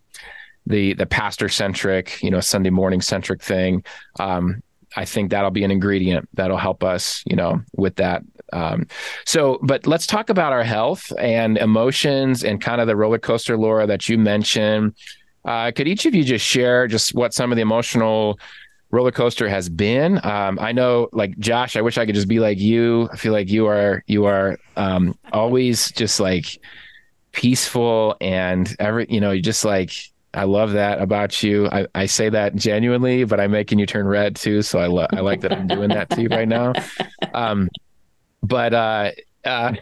[0.67, 3.83] the the pastor centric, you know, Sunday morning centric thing.
[4.19, 4.63] Um,
[4.95, 8.23] I think that'll be an ingredient that'll help us, you know, with that.
[8.53, 8.87] Um,
[9.25, 13.57] so, but let's talk about our health and emotions and kind of the roller coaster,
[13.57, 14.95] Laura, that you mentioned.
[15.43, 18.39] Uh, could each of you just share just what some of the emotional
[18.95, 20.19] roller coaster has been?
[20.25, 23.09] Um, I know, like Josh, I wish I could just be like you.
[23.11, 26.59] I feel like you are you are um, always just like
[27.33, 29.91] peaceful and every you know you just like
[30.33, 31.67] I love that about you.
[31.67, 34.61] I, I say that genuinely, but I'm making you turn red too.
[34.61, 36.73] So I, lo- I like that I'm doing that to you right now.
[37.33, 37.69] Um,
[38.43, 39.11] but uh,
[39.43, 39.73] uh,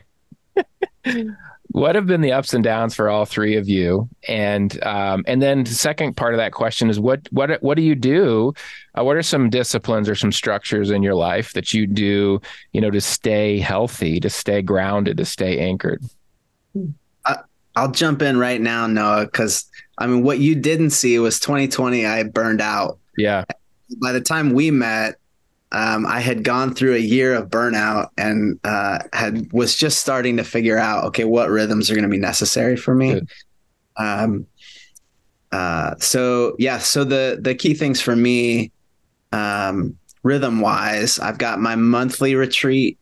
[1.74, 4.08] what have been the ups and downs for all three of you?
[4.28, 7.82] And um, and then the second part of that question is what what what do
[7.82, 8.54] you do?
[8.98, 12.40] Uh, what are some disciplines or some structures in your life that you do,
[12.74, 16.04] you know, to stay healthy, to stay grounded, to stay anchored?
[17.26, 17.38] I,
[17.76, 19.66] I'll jump in right now, Noah, because
[19.98, 22.06] I mean, what you didn't see was 2020.
[22.06, 23.00] I burned out.
[23.18, 23.46] Yeah.
[24.00, 25.16] By the time we met,
[25.74, 30.38] um, I had gone through a year of burnout and uh, had was just starting
[30.38, 33.22] to figure out, okay, what rhythms are going to be necessary for me.
[33.98, 34.46] Um,
[35.52, 38.72] uh, so yeah, so the the key things for me,
[39.32, 43.00] um, rhythm wise, I've got my monthly retreat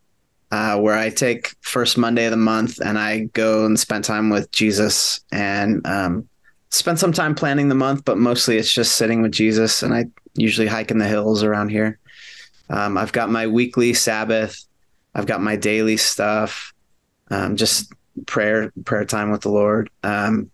[0.51, 4.30] uh, where I take first Monday of the month and I go and spend time
[4.30, 6.28] with Jesus and um,
[6.69, 9.84] spend some time planning the month, but mostly it's just sitting with Jesus.
[9.84, 10.05] And I
[10.36, 11.99] usually hike in the hills around here.
[12.72, 14.63] Um, I've got my weekly Sabbath.
[15.13, 16.74] I've got my daily stuff.
[17.30, 17.91] Um, just
[18.26, 19.89] prayer, prayer time with the Lord.
[20.03, 20.49] Um,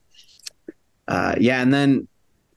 [1.08, 2.08] uh, yeah, and then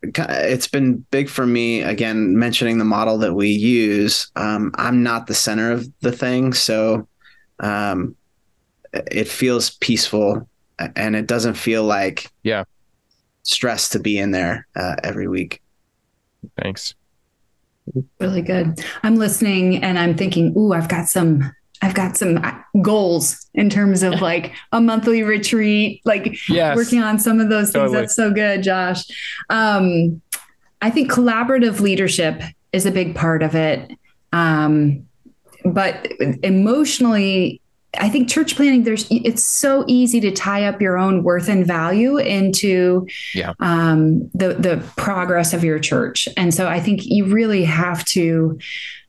[0.02, 1.82] it's been big for me.
[1.82, 4.30] Again, mentioning the model that we use.
[4.34, 7.06] Um, I'm not the center of the thing, so
[7.58, 8.16] um,
[8.92, 10.48] it feels peaceful,
[10.96, 12.64] and it doesn't feel like Yeah.
[13.42, 15.60] stress to be in there uh, every week.
[16.56, 16.94] Thanks.
[18.20, 18.84] Really good.
[19.02, 21.50] I'm listening and I'm thinking, ooh, I've got some
[21.82, 22.52] I've got some uh,
[22.82, 26.76] goals in terms of like a monthly retreat, like Yes.
[26.76, 27.84] working on some of those things.
[27.84, 27.96] Totally.
[28.00, 29.02] That's so good, Josh.
[29.48, 30.20] Um,
[30.82, 33.90] I think collaborative leadership is a big part of it.
[34.32, 35.06] Um,
[35.64, 36.06] but
[36.42, 37.60] emotionally,
[37.98, 41.66] I think church planting, there's it's so easy to tie up your own worth and
[41.66, 43.54] value into Yeah.
[43.58, 48.58] um, the the progress of your church, and so I think you really have to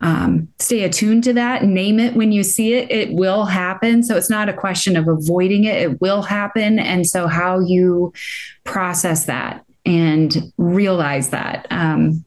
[0.01, 1.63] um, stay attuned to that.
[1.63, 4.01] Name it when you see it; it will happen.
[4.01, 6.79] So it's not a question of avoiding it; it will happen.
[6.79, 8.13] And so how you
[8.63, 11.67] process that and realize that.
[11.69, 12.25] Um,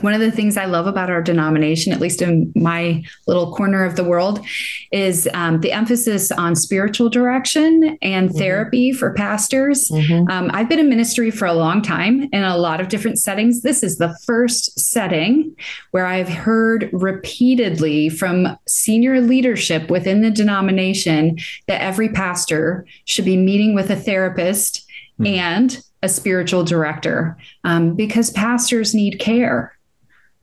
[0.00, 3.84] one of the things I love about our denomination, at least in my little corner
[3.84, 4.44] of the world,
[4.92, 8.38] is um, the emphasis on spiritual direction and Mhm.
[8.38, 9.88] therapy for pastors.
[9.92, 10.30] Mhm.
[10.30, 13.62] Um, I've been in ministry for a long time in a lot of different settings.
[13.62, 15.52] This is the first setting
[15.92, 21.38] where I've heard repeatedly from senior leadership within the denomination
[21.68, 24.82] that every pastor should be meeting with a therapist
[25.18, 25.26] Hmm.
[25.26, 29.72] and a spiritual director um, because pastors need care.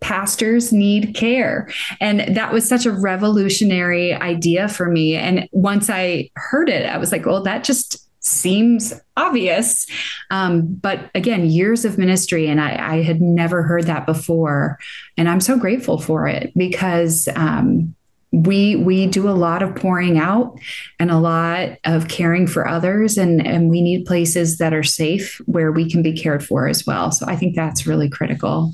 [0.01, 1.71] Pastors need care.
[1.99, 5.15] And that was such a revolutionary idea for me.
[5.15, 9.87] And once I heard it, I was like, well, that just seems obvious.
[10.29, 14.77] Um, but again, years of ministry, and I, I had never heard that before.
[15.17, 17.95] And I'm so grateful for it because um,
[18.31, 20.57] we we do a lot of pouring out
[20.99, 25.41] and a lot of caring for others and and we need places that are safe
[25.47, 28.73] where we can be cared for as well so i think that's really critical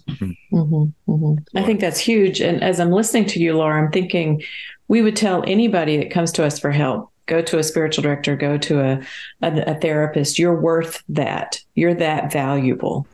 [0.51, 1.45] Mhm, mhm.
[1.55, 2.39] I think that's huge.
[2.41, 4.41] And as I'm listening to you, Laura, I'm thinking
[4.88, 8.38] we would tell anybody that comes to us for help go to a spiritual director,
[8.38, 9.01] go to a,
[9.41, 10.39] a, a therapist.
[10.39, 11.60] You're worth that.
[11.76, 13.05] You're that valuable.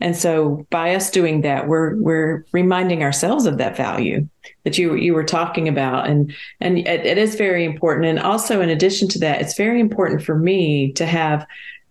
[0.00, 4.28] And so by us doing that, we're we're reminding ourselves of that value
[4.64, 8.06] that you you were talking about, and and it, it is very important.
[8.06, 11.46] And also, in addition to that, it's very important for me to have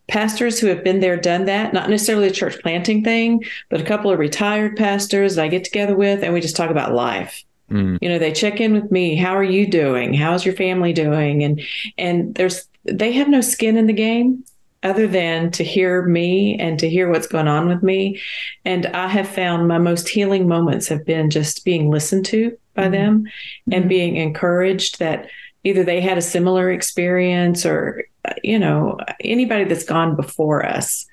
[0.08, 3.86] pastors who have been there, done that, not necessarily a church planting thing, but a
[3.86, 7.44] couple of retired pastors that I get together with, and we just talk about life.
[7.72, 7.98] Mm.
[8.02, 9.16] You know, they check in with me.
[9.16, 10.14] How are you doing?
[10.14, 11.44] How's your family doing?
[11.44, 11.62] And
[11.98, 14.44] and there's they have no skin in the game
[14.86, 18.22] other than to hear me and to hear what's going on with me.
[18.64, 22.88] And I have found my most healing moments have been just being listened to by
[22.88, 22.92] Mhm.
[22.92, 23.24] them
[23.72, 23.90] and Mhm.
[23.90, 25.28] being encouraged that
[25.64, 28.06] either they had a similar experience or
[28.44, 31.06] you know anybody that's gone before us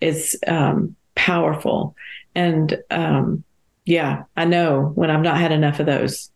[0.00, 1.94] is um, powerful
[2.34, 3.42] and um,
[3.88, 6.30] Yeah, I know when I've not had enough of those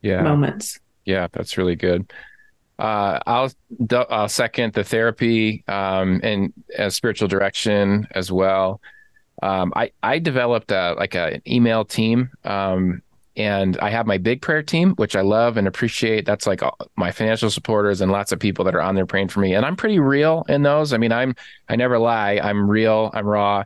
[0.00, 0.22] Yeah.
[0.22, 0.80] moments.
[1.04, 2.10] Yeah, that's really good.
[2.80, 3.52] Uh, I'll
[4.08, 8.80] I'll second the therapy um, and uh, spiritual direction as well.
[9.42, 13.02] Um, I I developed a, like a, an email team, um,
[13.36, 16.24] and I have my big prayer team, which I love and appreciate.
[16.26, 19.28] That's like all- my financial supporters and lots of people that are on there praying
[19.28, 19.54] for me.
[19.54, 20.92] And I'm pretty real in those.
[20.92, 21.34] I mean, I'm
[21.68, 22.40] I never lie.
[22.42, 23.10] I'm real.
[23.14, 23.64] I'm raw.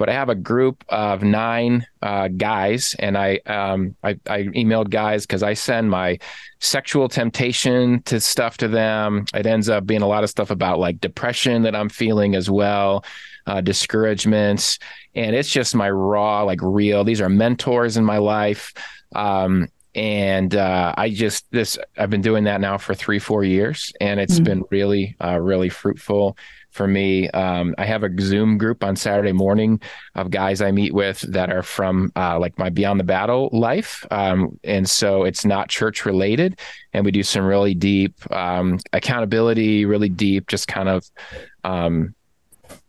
[0.00, 4.88] But I have a group of nine uh, guys, and I um, I, I emailed
[4.88, 6.18] guys because I send my
[6.58, 9.26] sexual temptation to stuff to them.
[9.34, 12.48] It ends up being a lot of stuff about like depression that I'm feeling as
[12.50, 13.04] well,
[13.46, 14.78] uh, discouragements,
[15.14, 17.04] and it's just my raw, like real.
[17.04, 18.72] These are mentors in my life,
[19.14, 23.92] um, and uh, I just this I've been doing that now for three four years,
[24.00, 24.44] and it's Mhm.
[24.44, 26.38] been really uh, really fruitful
[26.70, 27.28] for me.
[27.30, 29.80] Um, I have a Zoom group on Saturday morning
[30.14, 34.06] of guys I meet with that are from uh, like my Beyond the Battle life.
[34.10, 36.58] Um, and so it's not church related.
[36.92, 41.04] And we do some really deep um, accountability, really deep, just kind of
[41.64, 42.14] um,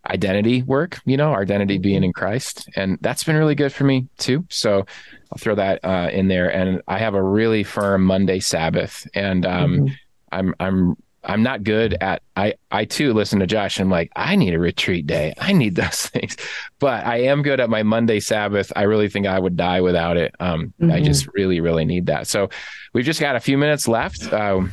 [0.07, 2.69] identity work, you know, our identity being in Christ.
[2.75, 4.45] And that's been really good for me too.
[4.49, 4.85] So
[5.31, 6.51] I'll throw that uh, in there.
[6.53, 9.07] And I have a really firm Monday Sabbath.
[9.13, 9.91] And um, Mhm.
[10.31, 14.11] I'm, I'm, I'm not good at I I too listen to Josh and I'm like
[14.15, 15.33] I need a retreat day.
[15.39, 16.35] I need those things.
[16.79, 18.71] But I am good at my Monday Sabbath.
[18.75, 20.33] I really think I would die without it.
[20.39, 21.03] Um I Mhm.
[21.05, 22.27] just really really need that.
[22.27, 22.49] So
[22.93, 24.31] we've just got a few minutes left.
[24.33, 24.71] Um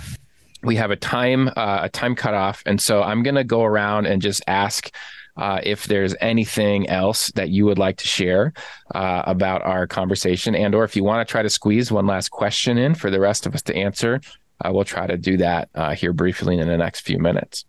[0.62, 4.06] we have a time uh, a time cutoff and so I'm going to go around
[4.06, 4.92] and just ask
[5.36, 8.52] uh, if there's anything else that you would like to share
[8.92, 12.30] uh, about our conversation and or if you want to try to squeeze one last
[12.32, 14.20] question in for the rest of us to answer
[14.64, 17.64] uh, we'll try to do that uh, here briefly in the next few minutes.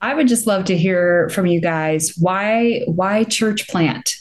[0.00, 4.16] I would just love to hear from you guys why why church plant.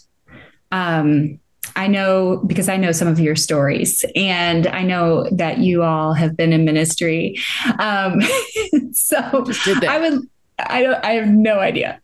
[0.72, 1.40] Um,
[1.76, 6.14] I know because I know some of your stories, and I know that you all
[6.14, 7.38] have been in ministry.
[7.80, 8.22] Um,
[8.94, 9.46] so.
[9.88, 10.22] I would.
[10.60, 11.04] I don't.
[11.04, 12.00] I have no idea.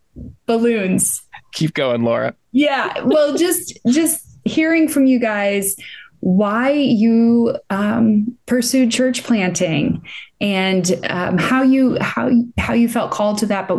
[0.45, 1.21] Balloons.
[1.53, 2.35] Keep going, Laura.
[2.51, 3.01] Yeah.
[3.03, 5.75] Well, just just hearing from you guys
[6.21, 10.01] why you um, pursued church planting
[10.39, 13.77] and um, how you how how you felt called to that, but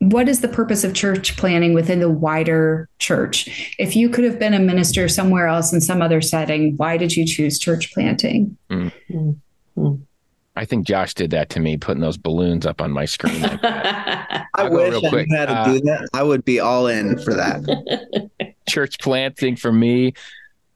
[0.00, 3.74] what is the purpose of church planting within the wider church?
[3.78, 7.14] If you could have been a minister somewhere else in some other setting, why did
[7.14, 8.56] you choose church planting?
[10.54, 13.42] I think Josh did that to me, putting those balloons up on my screen.
[13.52, 14.46] Like that.
[14.54, 15.28] I wish I quick.
[15.28, 16.08] knew how to Uh, do that.
[16.12, 18.30] I would be all in for that.
[18.68, 20.12] Church planting for me,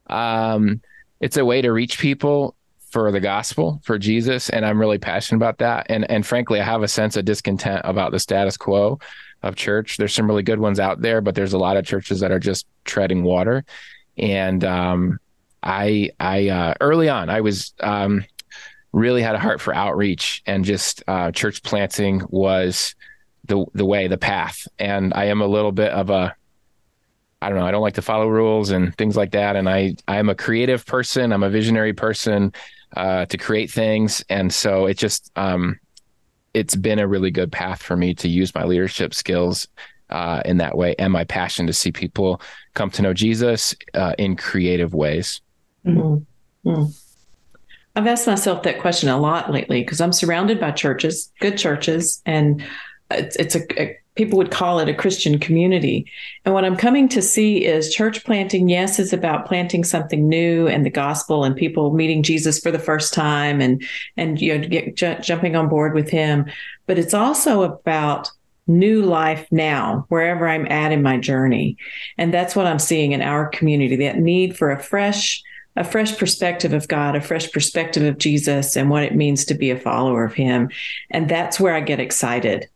[0.07, 0.81] um,
[1.19, 2.55] it's a way to reach people
[2.91, 5.87] for the gospel, for Jesus, and I'm really passionate about that.
[5.89, 8.99] And and frankly, I have a sense of discontent about the status quo
[9.43, 9.97] of church.
[9.97, 12.39] There's some really good ones out there, but there's a lot of churches that are
[12.39, 13.65] just treading water.
[14.17, 15.19] And um,
[15.61, 18.23] I I uh, early on I was um,
[18.93, 22.95] really had a heart for outreach and just uh, church planting was
[23.45, 24.67] the the way, the path.
[24.79, 26.35] And I am a little bit of a
[27.41, 29.55] I don't know, I don't like to follow rules and things like that.
[29.55, 32.53] And I I'm a creative person, I'm a visionary person
[32.95, 35.79] uh, to create things, and so it just um,
[36.53, 39.67] it's been a really good path for me to use my leadership skills
[40.09, 42.41] uh, in that way and my passion to see people
[42.73, 45.41] come to know Jesus uh, in creative ways.
[45.85, 46.25] Mhm.
[46.65, 47.03] Mm.
[47.95, 52.21] I've asked myself that question a lot lately because I'm surrounded by churches, good churches,
[52.25, 52.63] and
[53.09, 56.05] it's, it's a, a people would call it a Christian community.
[56.43, 58.67] And what I'm coming to see is church planting.
[58.67, 62.79] Yes, is about planting something new and the gospel and people meeting Jesus for the
[62.79, 63.83] first time and
[64.17, 66.45] and you know get, ju- jumping on board with Him.
[66.87, 68.29] But it's also about
[68.69, 71.77] new life now wherever I'm at in my journey,
[72.17, 73.95] and that's what I'm seeing in our community.
[73.97, 75.41] That need for a fresh
[75.75, 79.53] a fresh perspective of God, a fresh perspective of Jesus and what it means to
[79.53, 80.71] be a follower of him.
[81.11, 82.67] And that's where I get excited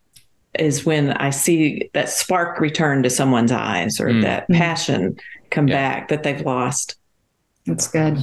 [0.58, 4.22] is when I see that spark return to someone's eyes or Mm.
[4.22, 5.16] that passion
[5.50, 5.76] come Yeah.
[5.76, 6.96] back that they've lost.
[7.66, 8.22] That's good.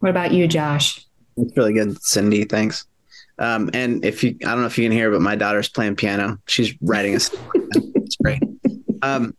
[0.00, 1.04] What about you, Josh?
[1.36, 2.44] It's really good, Cindy.
[2.44, 2.84] Thanks.
[3.38, 5.96] Um, and if you, I don't know if you can hear, but my daughter's playing
[5.96, 6.38] piano.
[6.46, 7.40] She's writing a song.
[8.06, 8.40] It's great.
[9.02, 9.34] Um,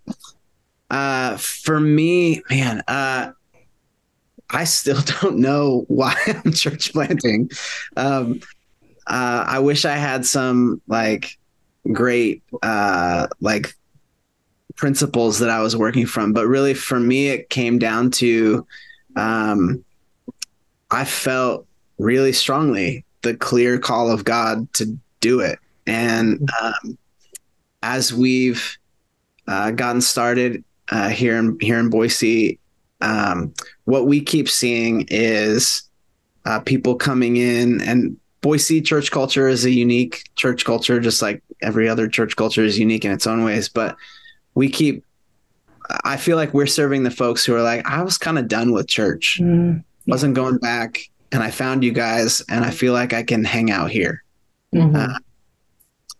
[0.89, 3.31] uh, for me, man, uh,
[4.49, 7.49] I still don't know why I'm church planting.
[7.95, 8.41] Um,
[9.07, 11.37] uh, I wish I had some like
[11.91, 13.73] great, uh, like
[14.75, 18.65] principles that I was working from, but really for me, it came down to,
[19.15, 19.83] um,
[20.91, 21.65] I felt
[21.97, 25.59] really strongly the clear call of God to do it.
[25.85, 26.97] And um,
[27.81, 28.77] as we've
[29.47, 32.59] uh, gotten started uh, here in here in Boise,
[33.01, 33.53] um,
[33.85, 35.83] what we keep seeing is
[36.45, 41.41] uh, people coming in, and Boise church culture is a unique church culture, just like
[41.61, 43.67] every other church culture is unique in its own ways.
[43.69, 43.95] But
[44.53, 45.03] we keep,
[46.03, 48.71] I feel like we're serving the folks who are like, I was kind of done
[48.71, 50.99] with church, Mm, wasn't going back,
[51.31, 54.23] and I found you guys, and I feel like I can hang out here.
[54.73, 54.95] Mhm.
[54.95, 55.19] Uh,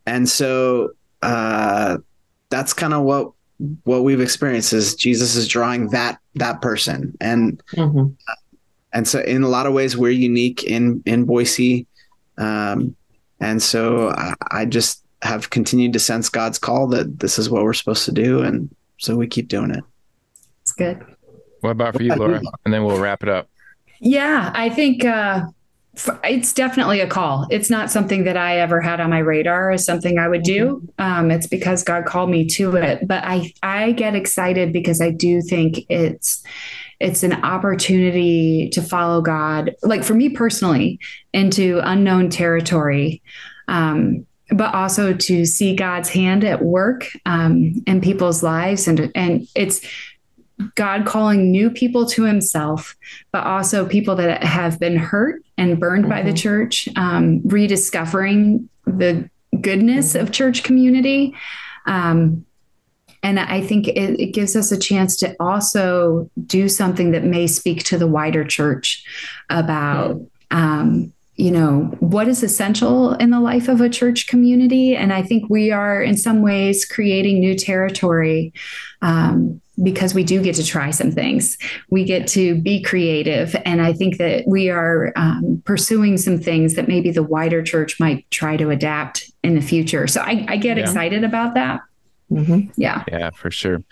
[0.06, 0.92] and so
[1.22, 1.98] uh,
[2.50, 3.32] that's kind of what
[3.86, 8.16] what we've experienced is Jesus is drawing that that person, and Mhm.
[8.94, 11.88] and so in a lot of ways we're unique in in Boise,
[12.38, 12.96] um,
[13.40, 17.64] and so I, I just have continued to sense God's call that this is what
[17.64, 19.84] we're supposed to do, and so we keep doing it.
[20.62, 21.04] it's good.
[21.62, 22.42] What about for you, Laura?
[22.66, 23.50] And then we'll wrap it up.
[24.00, 25.48] Yeah, I think uh,
[26.24, 27.48] it's definitely a call.
[27.50, 30.88] It's not something that I ever had on my radar as something I would do.
[31.00, 33.08] Um, it's because God called me to it.
[33.08, 36.44] But I I get excited because I do think it's
[37.00, 41.00] it's an opportunity to follow God, like for me personally,
[41.34, 43.22] into unknown territory.
[43.68, 49.46] Um, but also to see God's hand at work um, in people's lives, and and
[49.56, 49.82] it's
[50.76, 52.96] God calling new people to Himself,
[53.32, 56.38] but also people that have been hurt and burned by the Mhm.
[56.38, 59.30] church, um, rediscovering the
[59.62, 61.36] goodness of church community.
[61.86, 62.46] Um,
[63.28, 67.46] and I think it, it gives us a chance to also do something that may
[67.46, 69.04] speak to the wider church
[69.50, 74.96] about, um, you know, what is essential in the life of a church community.
[74.96, 78.54] And I think we are, in some ways, creating new territory
[79.02, 81.58] um, because we do get to try some things.
[81.90, 83.58] We get to be creative.
[83.66, 88.00] And I think that we are um, pursuing some things that maybe the wider church
[88.00, 90.08] might try to adapt in the future.
[90.08, 90.84] So I, I get Yeah.
[90.84, 91.82] excited about that.
[92.32, 92.72] Mhm.
[92.76, 93.04] Yeah.
[93.08, 93.84] Yeah, for sure.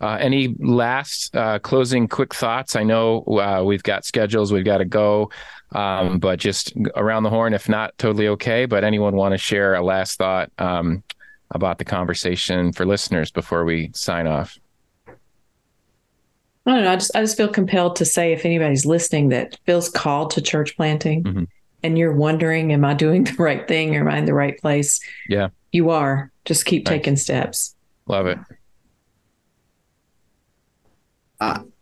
[0.00, 2.74] Uh, any last uh, closing quick thoughts?
[2.74, 5.30] I know uh, we've got schedules, we've got to go,
[5.70, 8.66] um, but just around the horn, if not, totally okay.
[8.66, 11.04] But anyone want to share a last thought um,
[11.52, 14.58] about the conversation for listeners before we sign off?
[16.66, 16.92] I don't know.
[16.92, 20.40] I just I just feel compelled to say if anybody's listening that feels called to
[20.40, 21.46] church planting Mhm.
[21.82, 23.96] and you're wondering, am I doing the right thing?
[23.96, 25.00] Am I in the right place?
[25.28, 25.48] Yeah.
[25.72, 26.30] You are.
[26.44, 26.92] Just keep Nice.
[26.98, 27.74] taking steps.
[28.06, 28.38] Love it.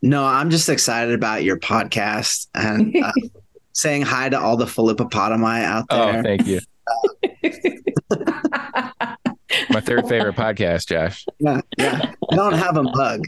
[0.03, 3.13] No, I'm just excited about your podcast and uh,
[3.75, 6.19] saying hi to all the Philippopotami out there.
[6.19, 6.61] Oh, thank you.
[9.71, 11.25] My third favorite podcast, Josh.
[11.39, 12.13] yeah, yeah.
[12.33, 13.27] I don't have a mug.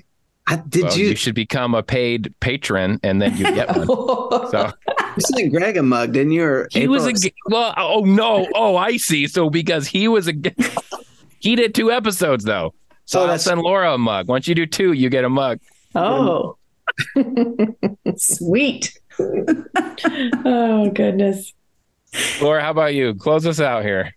[0.49, 3.87] I, did Well, you, you should become a paid patron, and then you get one.
[3.87, 4.73] So
[5.17, 6.45] you sent Greg a mug, didn't you?
[6.45, 7.75] Or he was a April- well.
[7.77, 8.49] Oh no!
[8.55, 9.29] Oh, I see.
[9.29, 10.55] So because he was a, g-
[11.39, 12.75] he did two episodes though.
[13.05, 14.29] So Oh, I'll that's- send Laura a mug.
[14.29, 15.59] Once you do two, you get a mug.
[15.95, 16.57] oh.
[18.17, 18.99] Sweet.
[20.45, 21.53] oh goodness.
[22.41, 23.15] Laura, how about you?
[23.15, 24.15] Close us out here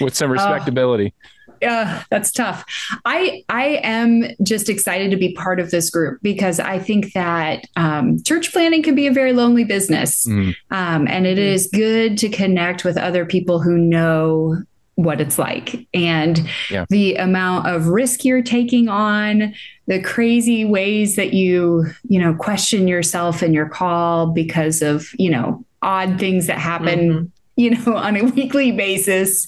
[0.00, 1.14] with some respectability.
[1.62, 2.64] Yeah, that's tough.
[3.04, 7.66] I I am just excited to be part of this group because I think that
[7.76, 10.56] um, church planting can be a very lonely business, Mhm.
[10.70, 14.56] um, and it is good to connect with other people who know
[15.02, 16.84] what it's like and Yeah.
[16.90, 19.54] the amount of risk you're taking on
[19.86, 25.30] the crazy ways that you you know question yourself and your call because of you
[25.30, 27.30] know odd things that happen Mhm.
[27.56, 29.46] you know, on a weekly basis.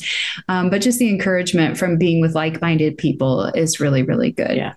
[0.49, 4.55] Um, but just the encouragement from being with like minded people is really, really good.
[4.57, 4.75] Yeah.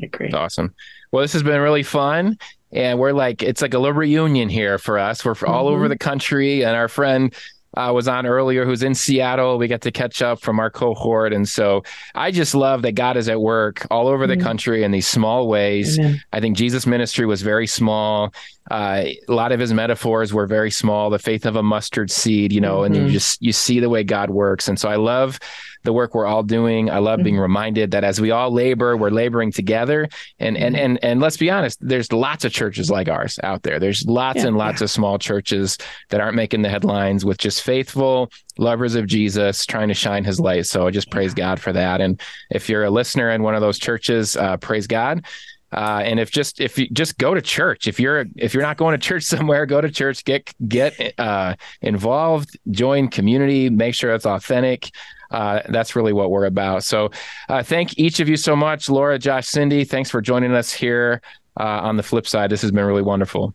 [0.00, 0.26] I agree.
[0.28, 0.74] It's awesome.
[1.12, 2.38] Well, this has been really fun.
[2.72, 5.22] And we're like, it's like a little reunion here for us.
[5.24, 5.72] We're all Mhm.
[5.74, 6.62] over the country.
[6.64, 7.34] And our friend
[7.78, 9.56] uh, was on earlier who's in Seattle.
[9.56, 11.32] We got to catch up from our cohort.
[11.32, 14.42] And so I just love that God is at work all over the Mhm.
[14.42, 15.98] country in these small ways.
[15.98, 16.20] Amen.
[16.32, 18.32] I think Jesus' ministry was very small.
[18.70, 22.52] Uh, a lot of his metaphors were very small, the faith of a mustard seed,
[22.52, 23.10] you know, and you Mhm.
[23.10, 24.68] just you see the way God works.
[24.68, 25.38] And so I love
[25.84, 26.90] the work we're all doing.
[26.90, 30.08] I love being reminded that as we all labor, we're laboring together.
[30.38, 33.78] And and and and let's be honest, there's lots of churches like ours out there.
[33.78, 34.48] There's lots Yeah.
[34.48, 35.78] and lots of small churches
[36.10, 40.40] that aren't making the headlines with just faithful lovers of Jesus trying to shine his
[40.40, 40.66] light.
[40.66, 42.00] So I just praise God for that.
[42.00, 45.24] And if you're a listener in one of those churches, uh, praise God.
[45.72, 48.76] Uh, and if just if you just go to church, if you're if you're not
[48.76, 54.14] going to church somewhere, go to church, get get uh, involved, join community, make sure
[54.14, 54.90] it's authentic.
[55.30, 56.82] Uh, that's really what we're about.
[56.84, 57.10] So,
[57.50, 59.84] uh, thank each of you so much, Laura, Josh, Cindy.
[59.84, 61.20] Thanks for joining us here
[61.60, 62.50] uh, on the flip side.
[62.50, 63.54] This has been really wonderful.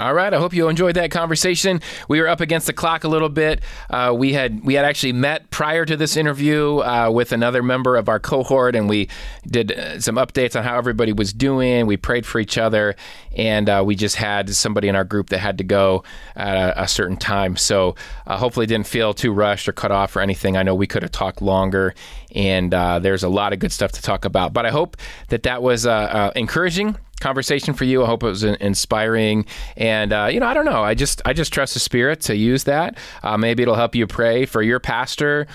[0.00, 0.32] All right.
[0.32, 1.82] I hope you enjoyed that conversation.
[2.08, 3.60] We were up against the clock a little bit.
[3.90, 7.96] Uh, we had we had actually met prior to this interview uh, with another member
[7.96, 9.10] of our cohort, and we
[9.46, 11.86] did uh, some updates on how everybody was doing.
[11.86, 12.96] We prayed for each other,
[13.36, 16.02] and uh, we just had somebody in our group that had to go
[16.34, 17.58] at a, a certain time.
[17.58, 17.94] So
[18.26, 20.56] uh, hopefully, didn't feel too rushed or cut off or anything.
[20.56, 21.94] I know we could have talked longer,
[22.34, 24.54] and uh, there's a lot of good stuff to talk about.
[24.54, 24.96] But I hope
[25.28, 28.02] that that was encouraging conversation for you.
[28.02, 29.46] I hope it was inspiring.
[29.76, 30.82] And uh, you know, I don't know.
[30.82, 32.98] I just I just trust the Spirit to use that.
[33.22, 35.46] Uh, maybe it'll help you pray for your pastor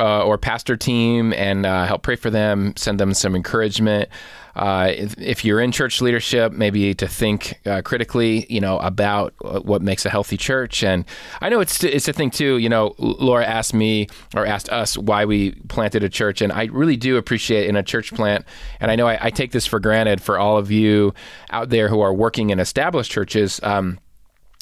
[0.00, 2.74] uh, or pastor team and uh, help pray for them.
[2.76, 4.08] Send them some encouragement.
[4.56, 9.34] Uh, if, if, you're in church leadership, maybe to think uh, critically, you know, about
[9.64, 10.84] what makes a healthy church.
[10.84, 11.04] And
[11.40, 12.58] I know it's it's a thing too.
[12.58, 16.64] You know, Laura asked me or asked us why we planted a church, and I
[16.66, 18.44] really do appreciate in a church plant.
[18.80, 21.14] And I know I, I take this for granted for all of you
[21.50, 23.60] out there who are working in established churches.
[23.62, 23.98] Um,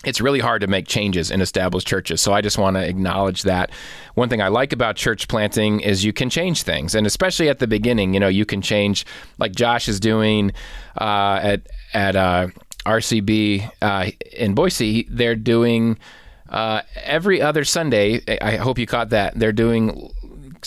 [0.04, 2.20] it's really hard to make changes in established churches.
[2.20, 3.70] So I just want to acknowledge that.
[4.14, 7.58] One thing I like about church planting is you can change things, and especially at
[7.58, 9.06] the beginning, you know, you can change
[9.38, 10.52] like Josh is doing
[11.00, 12.48] uh, at at uh,
[12.84, 15.06] RCB uh, in Boise.
[15.08, 15.98] They're doing
[16.48, 18.22] uh, every other Sunday.
[18.40, 19.38] I hope you caught that.
[19.38, 20.10] They're doing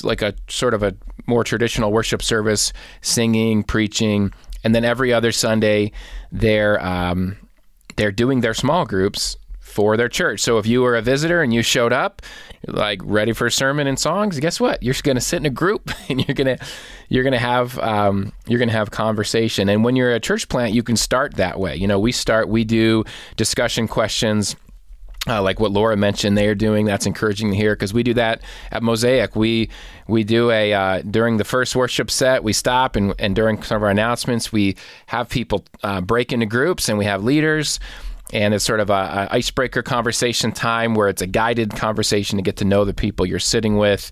[0.04, 0.96] like a sort of a
[1.28, 4.32] more traditional worship service, singing, preaching,
[4.64, 5.92] and then every other Sunday
[6.32, 7.38] they're um,
[7.96, 10.40] they're doing their small groups for their church.
[10.40, 12.22] So if you were a visitor and you showed up,
[12.66, 14.82] like ready for a sermon and songs, guess what?
[14.82, 16.66] You're going to sit in a group and you're going to
[17.10, 19.68] you're going to have um, you're going to have conversation.
[19.68, 21.76] And when you're a church plant, you can start that way.
[21.76, 23.04] You know, we start we do
[23.36, 24.56] discussion questions
[25.28, 26.86] uh, like what Laura mentioned, they are doing.
[26.86, 29.36] That's encouraging to hear because we do that at Mosaic.
[29.36, 29.70] We
[30.08, 33.78] we do a uh, during the first worship set, we stop and, and during some
[33.78, 34.76] of our announcements, we
[35.08, 37.80] have people uh, break into groups and we have leaders.
[38.34, 42.42] And it's sort of a, a icebreaker conversation time where it's a guided conversation to
[42.42, 44.12] get to know the people you're sitting with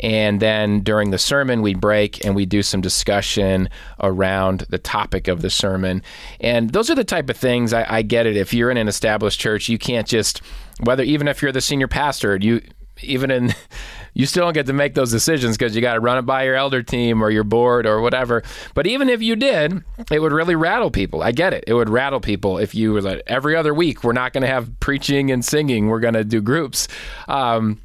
[0.00, 3.68] and then during the sermon, we'd break and we'd do some discussion
[4.00, 6.02] around the topic of the sermon.
[6.40, 8.36] And those are the type of things I, I get it.
[8.36, 10.40] If you're in an established church, you can't just,
[10.80, 12.62] whether even if you're the senior pastor, you
[13.02, 13.54] even in
[14.14, 16.44] you still don't get to make those decisions because you got to run it by
[16.44, 18.42] your elder team or your board or whatever.
[18.74, 21.22] But even if you did, it would really rattle people.
[21.22, 21.64] I get it.
[21.66, 24.48] It would rattle people if you were like every other week we're not going to
[24.48, 25.88] have preaching and singing.
[25.88, 26.88] We're going to do groups.
[27.28, 27.80] Um,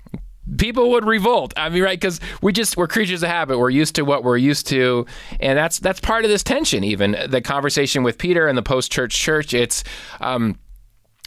[0.57, 1.53] people would revolt.
[1.57, 1.99] I mean, right?
[1.99, 3.57] Because we just we're creatures of habit.
[3.57, 5.05] We're used to what we're used to,
[5.39, 6.83] and that's that's part of this tension.
[6.83, 9.53] Even the conversation with Peter and the post church church.
[9.53, 9.83] It's
[10.21, 10.57] um,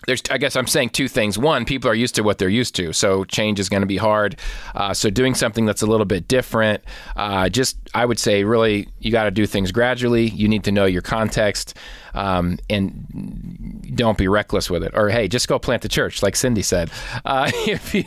[0.06, 1.36] there's, I guess I'm saying two things.
[1.36, 3.96] One, people are used to what they're used to, so change is going to be
[3.96, 4.38] hard.
[4.74, 6.82] Uh, so doing something that's a little bit different,
[7.16, 10.28] uh, just I would say, really, you got to do things gradually.
[10.28, 11.76] You need to know your context,
[12.14, 14.92] um, and don't be reckless with it.
[14.94, 16.90] Or hey, just go plant the church, like Cindy said.
[17.24, 18.04] Uh, if you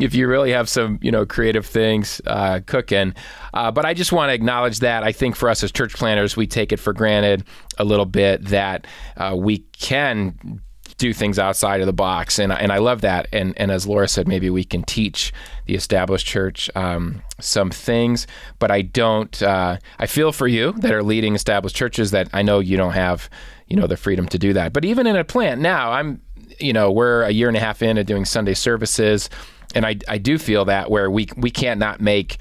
[0.00, 3.14] if you really have some you know creative things uh, cooking,
[3.54, 5.02] uh, but I just want to acknowledge that.
[5.02, 7.44] I think for us as church planters, we take it for granted
[7.76, 10.60] a little bit that uh, we can
[10.98, 13.28] do things outside of the box, and and I love that.
[13.32, 15.32] And and as Laura said, maybe we can teach
[15.66, 18.26] the established church um, some things,
[18.58, 19.40] but I don't.
[19.42, 22.92] Uh, I feel for you that are leading established churches that I know you don't
[22.92, 23.30] have,
[23.68, 24.72] you know, the freedom to do that.
[24.72, 26.20] But even in a plant now, I'm,
[26.58, 29.30] you know, we're a year and a half in doing Sunday services,
[29.74, 32.38] and I I do feel that where we we can't not make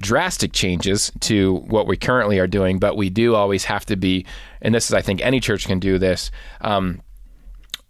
[0.00, 4.24] drastic changes to what we currently are doing, but we do always have to be,
[4.62, 6.30] and this is, I think, any church can do this.
[6.62, 7.02] Um,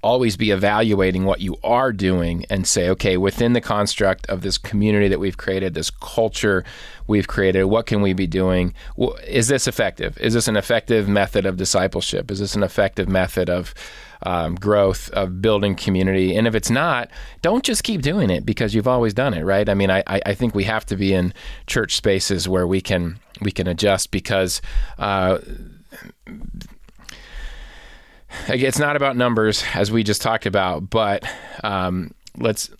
[0.02, 4.56] always be evaluating what you are doing and say, okay, within the construct of this
[4.56, 6.64] community that we've created, this culture
[7.06, 8.72] we've created, what can we be doing?
[9.26, 10.16] Is this effective?
[10.18, 12.30] Is this an effective method of discipleship?
[12.30, 13.74] Is this an effective method of
[14.22, 16.34] um, growth, of building community?
[16.34, 17.10] And if it's not,
[17.42, 19.68] don't just keep doing it because you've always done it, right?
[19.68, 21.34] I mean, I, I think we have to be in
[21.66, 24.62] church spaces where we can we can adjust because.
[24.98, 25.38] Uh,
[28.48, 31.24] it's not about numbers as we just talked about, but
[31.64, 32.70] um, let's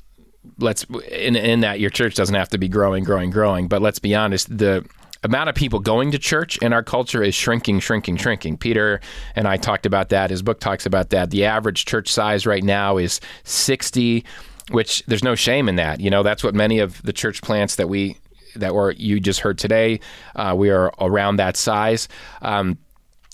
[0.59, 3.69] let's in in that your church doesn't have to be growing, growing, growing.
[3.69, 4.85] But let's be honest, the
[5.23, 8.57] amount of people going to church in our culture is shrinking, shrinking, shrinking.
[8.57, 9.01] Peter
[9.37, 10.31] and I talked about that.
[10.31, 11.31] His book talks about that.
[11.31, 14.25] The average church size right now is 60,
[14.71, 16.01] which there's no shame in that.
[16.01, 18.17] You know, that's what many of the church plants that we
[18.57, 20.01] that were you just heard today,
[20.35, 22.09] uh, we are around that size.
[22.43, 22.79] Um,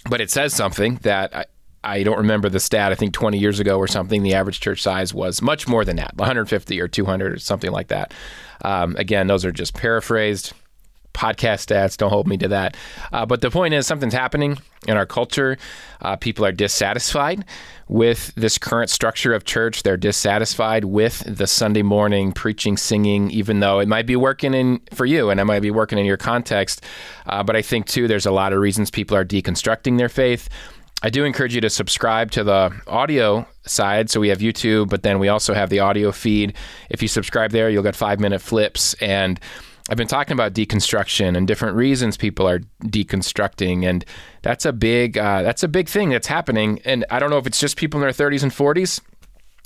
[0.09, 1.49] but it says something that
[1.87, 2.91] I don't remember the stat.
[2.91, 5.97] I think 20 years ago or something, the average church size was much more than
[5.97, 8.12] that 150 or 200 or something like that.
[8.62, 10.53] Um, again, those are just paraphrased.
[11.14, 11.97] podcast stats.
[11.97, 12.76] Don't hold me to that.
[13.12, 15.57] Uh, but the point is, something's happening in our culture.
[16.03, 17.45] Uh, people are dissatisfied
[17.89, 19.82] with this current structure of church.
[19.82, 24.80] They're dissatisfied with the Sunday morning preaching, singing, even though it might be working in
[24.93, 26.82] for you and it might be working in your context.
[27.26, 30.49] Uh, but I think too, there's a lot of reasons people are deconstructing their faith.
[31.07, 34.11] I do encourage you to subscribe to the audio side.
[34.11, 36.57] So we have YouTube, but then we also have the audio feed.
[36.91, 38.95] If you subscribe there, you'll get five minute flips.
[38.95, 39.39] And
[39.89, 44.05] I've been talking about deconstruction and different reasons people are deconstructing, and
[44.43, 46.81] that's a big uh, that's a big thing that's happening.
[46.85, 49.01] And I don't know if it's just people in their 30s and 40s,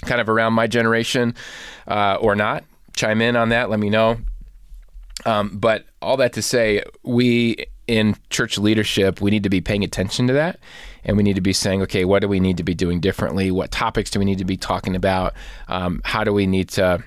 [0.02, 1.34] kind of around my generation,
[1.88, 2.64] uh, or not.
[2.94, 3.70] Chime in on that.
[3.70, 4.18] Let me know.
[5.24, 9.82] Um, but all that to say, we in church leadership, we need to be paying
[9.82, 10.60] attention to that.
[11.04, 13.50] And we need to be saying, okay, what do we need to be doing differently?
[13.50, 15.34] What topics do we need to be talking about?
[15.68, 17.02] Um, how do we need to?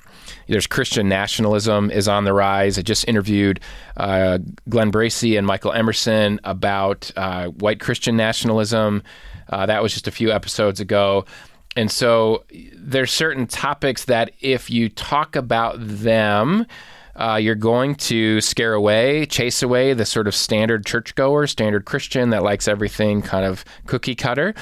[0.47, 2.77] There's Christian nationalism is on the rise.
[2.77, 3.59] I just interviewed
[3.97, 4.39] uh,
[4.69, 9.03] Glenn Bracey and Michael Emerson about uh, white Christian nationalism.
[9.49, 11.25] Uh, that was just a few episodes ago.
[11.75, 12.43] And so
[12.75, 16.65] there's certain topics that if you talk about them,
[17.15, 22.31] uh, you're going to scare away, chase away the sort of standard churchgoer, standard Christian
[22.31, 24.53] that likes everything kind of cookie cutter.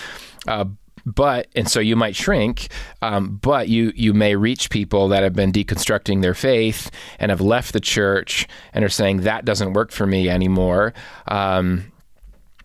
[0.48, 0.66] Uh,
[1.06, 2.68] but and so you might shrink,
[3.02, 7.42] um, but you you may reach people that have been deconstructing their faith and have
[7.42, 10.94] left the church and are saying that doesn't work for me anymore.
[11.28, 11.92] Um,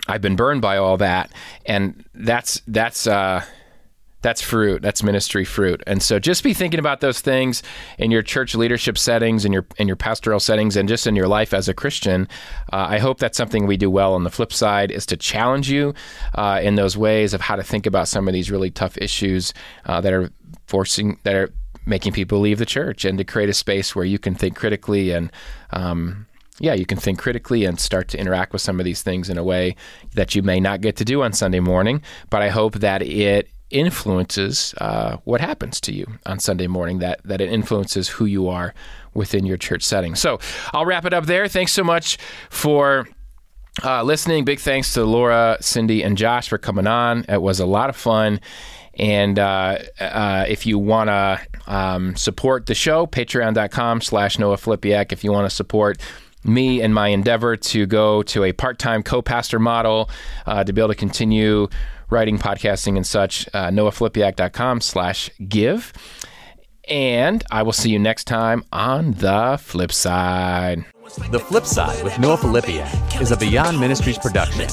[0.08, 1.32] I've been burned by all that,
[1.64, 3.44] and that's that's uh,
[4.26, 4.82] that's fruit.
[4.82, 5.84] That's ministry fruit.
[5.86, 7.62] And so just be thinking about those things
[7.96, 11.28] in your church leadership settings, in your in your pastoral settings, and just in your
[11.28, 12.26] life as a Christian.
[12.72, 14.14] Uh, I hope that's something we do well.
[14.14, 15.94] On the flip side, is to challenge you
[16.34, 19.54] uh, in those ways of how to think about some of these really tough issues
[19.84, 20.32] uh, that are
[20.66, 21.52] forcing that are
[21.86, 25.12] making people leave the church, and to create a space where you can think critically
[25.12, 25.30] and.
[25.70, 26.26] Um,
[26.58, 29.36] yeah, you can think critically and start to interact with some of these things in
[29.36, 29.76] a way
[30.14, 32.00] that you may not get to do on Sunday morning.
[32.30, 37.20] But I hope that it influences uh, what happens to you on Sunday morning, that,
[37.24, 38.74] that it influences who you are
[39.14, 40.14] within your church setting.
[40.14, 40.38] So
[40.72, 41.48] I'll wrap it up there.
[41.48, 42.18] Thanks so much
[42.50, 43.08] for
[43.84, 44.44] uh, listening.
[44.44, 47.24] Big thanks to Laura, Cindy, and Josh for coming on.
[47.28, 48.40] It was a lot of fun.
[48.98, 55.12] And uh, uh, if you want to um, support the show, patreon.com slash Noah Filipiak.
[55.12, 55.98] If you want to support
[56.44, 60.08] me and my endeavor to go to a part-time co-pastor model
[60.46, 61.68] uh, to be able to continue
[62.10, 65.92] writing, podcasting, and such, uh, noahfilipiak.com slash give.
[66.88, 70.84] And I will see you next time on the flip side.
[71.30, 74.66] The Flip Side with Noah Filipiak is a Beyond Ministries production.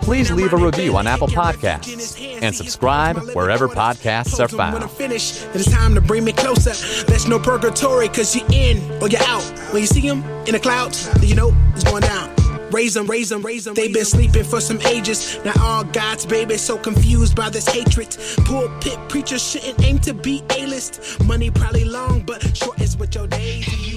[0.00, 4.84] Please leave a review on Apple Podcasts and subscribe wherever podcasts are found.
[5.00, 6.72] it's time to bring me closer.
[7.06, 9.42] There's no purgatory, cause you're in or you're out.
[9.72, 12.32] When you see him in the clouds, then you know it's going down.
[12.70, 13.74] Raise them, raise them, raise them.
[13.74, 15.38] They've been sleeping for some ages.
[15.44, 18.16] Now all God's babies so confused by this hatred.
[18.44, 21.22] Pulpit preachers shouldn't aim to be A-list.
[21.24, 23.93] Money probably long, but short is what your days.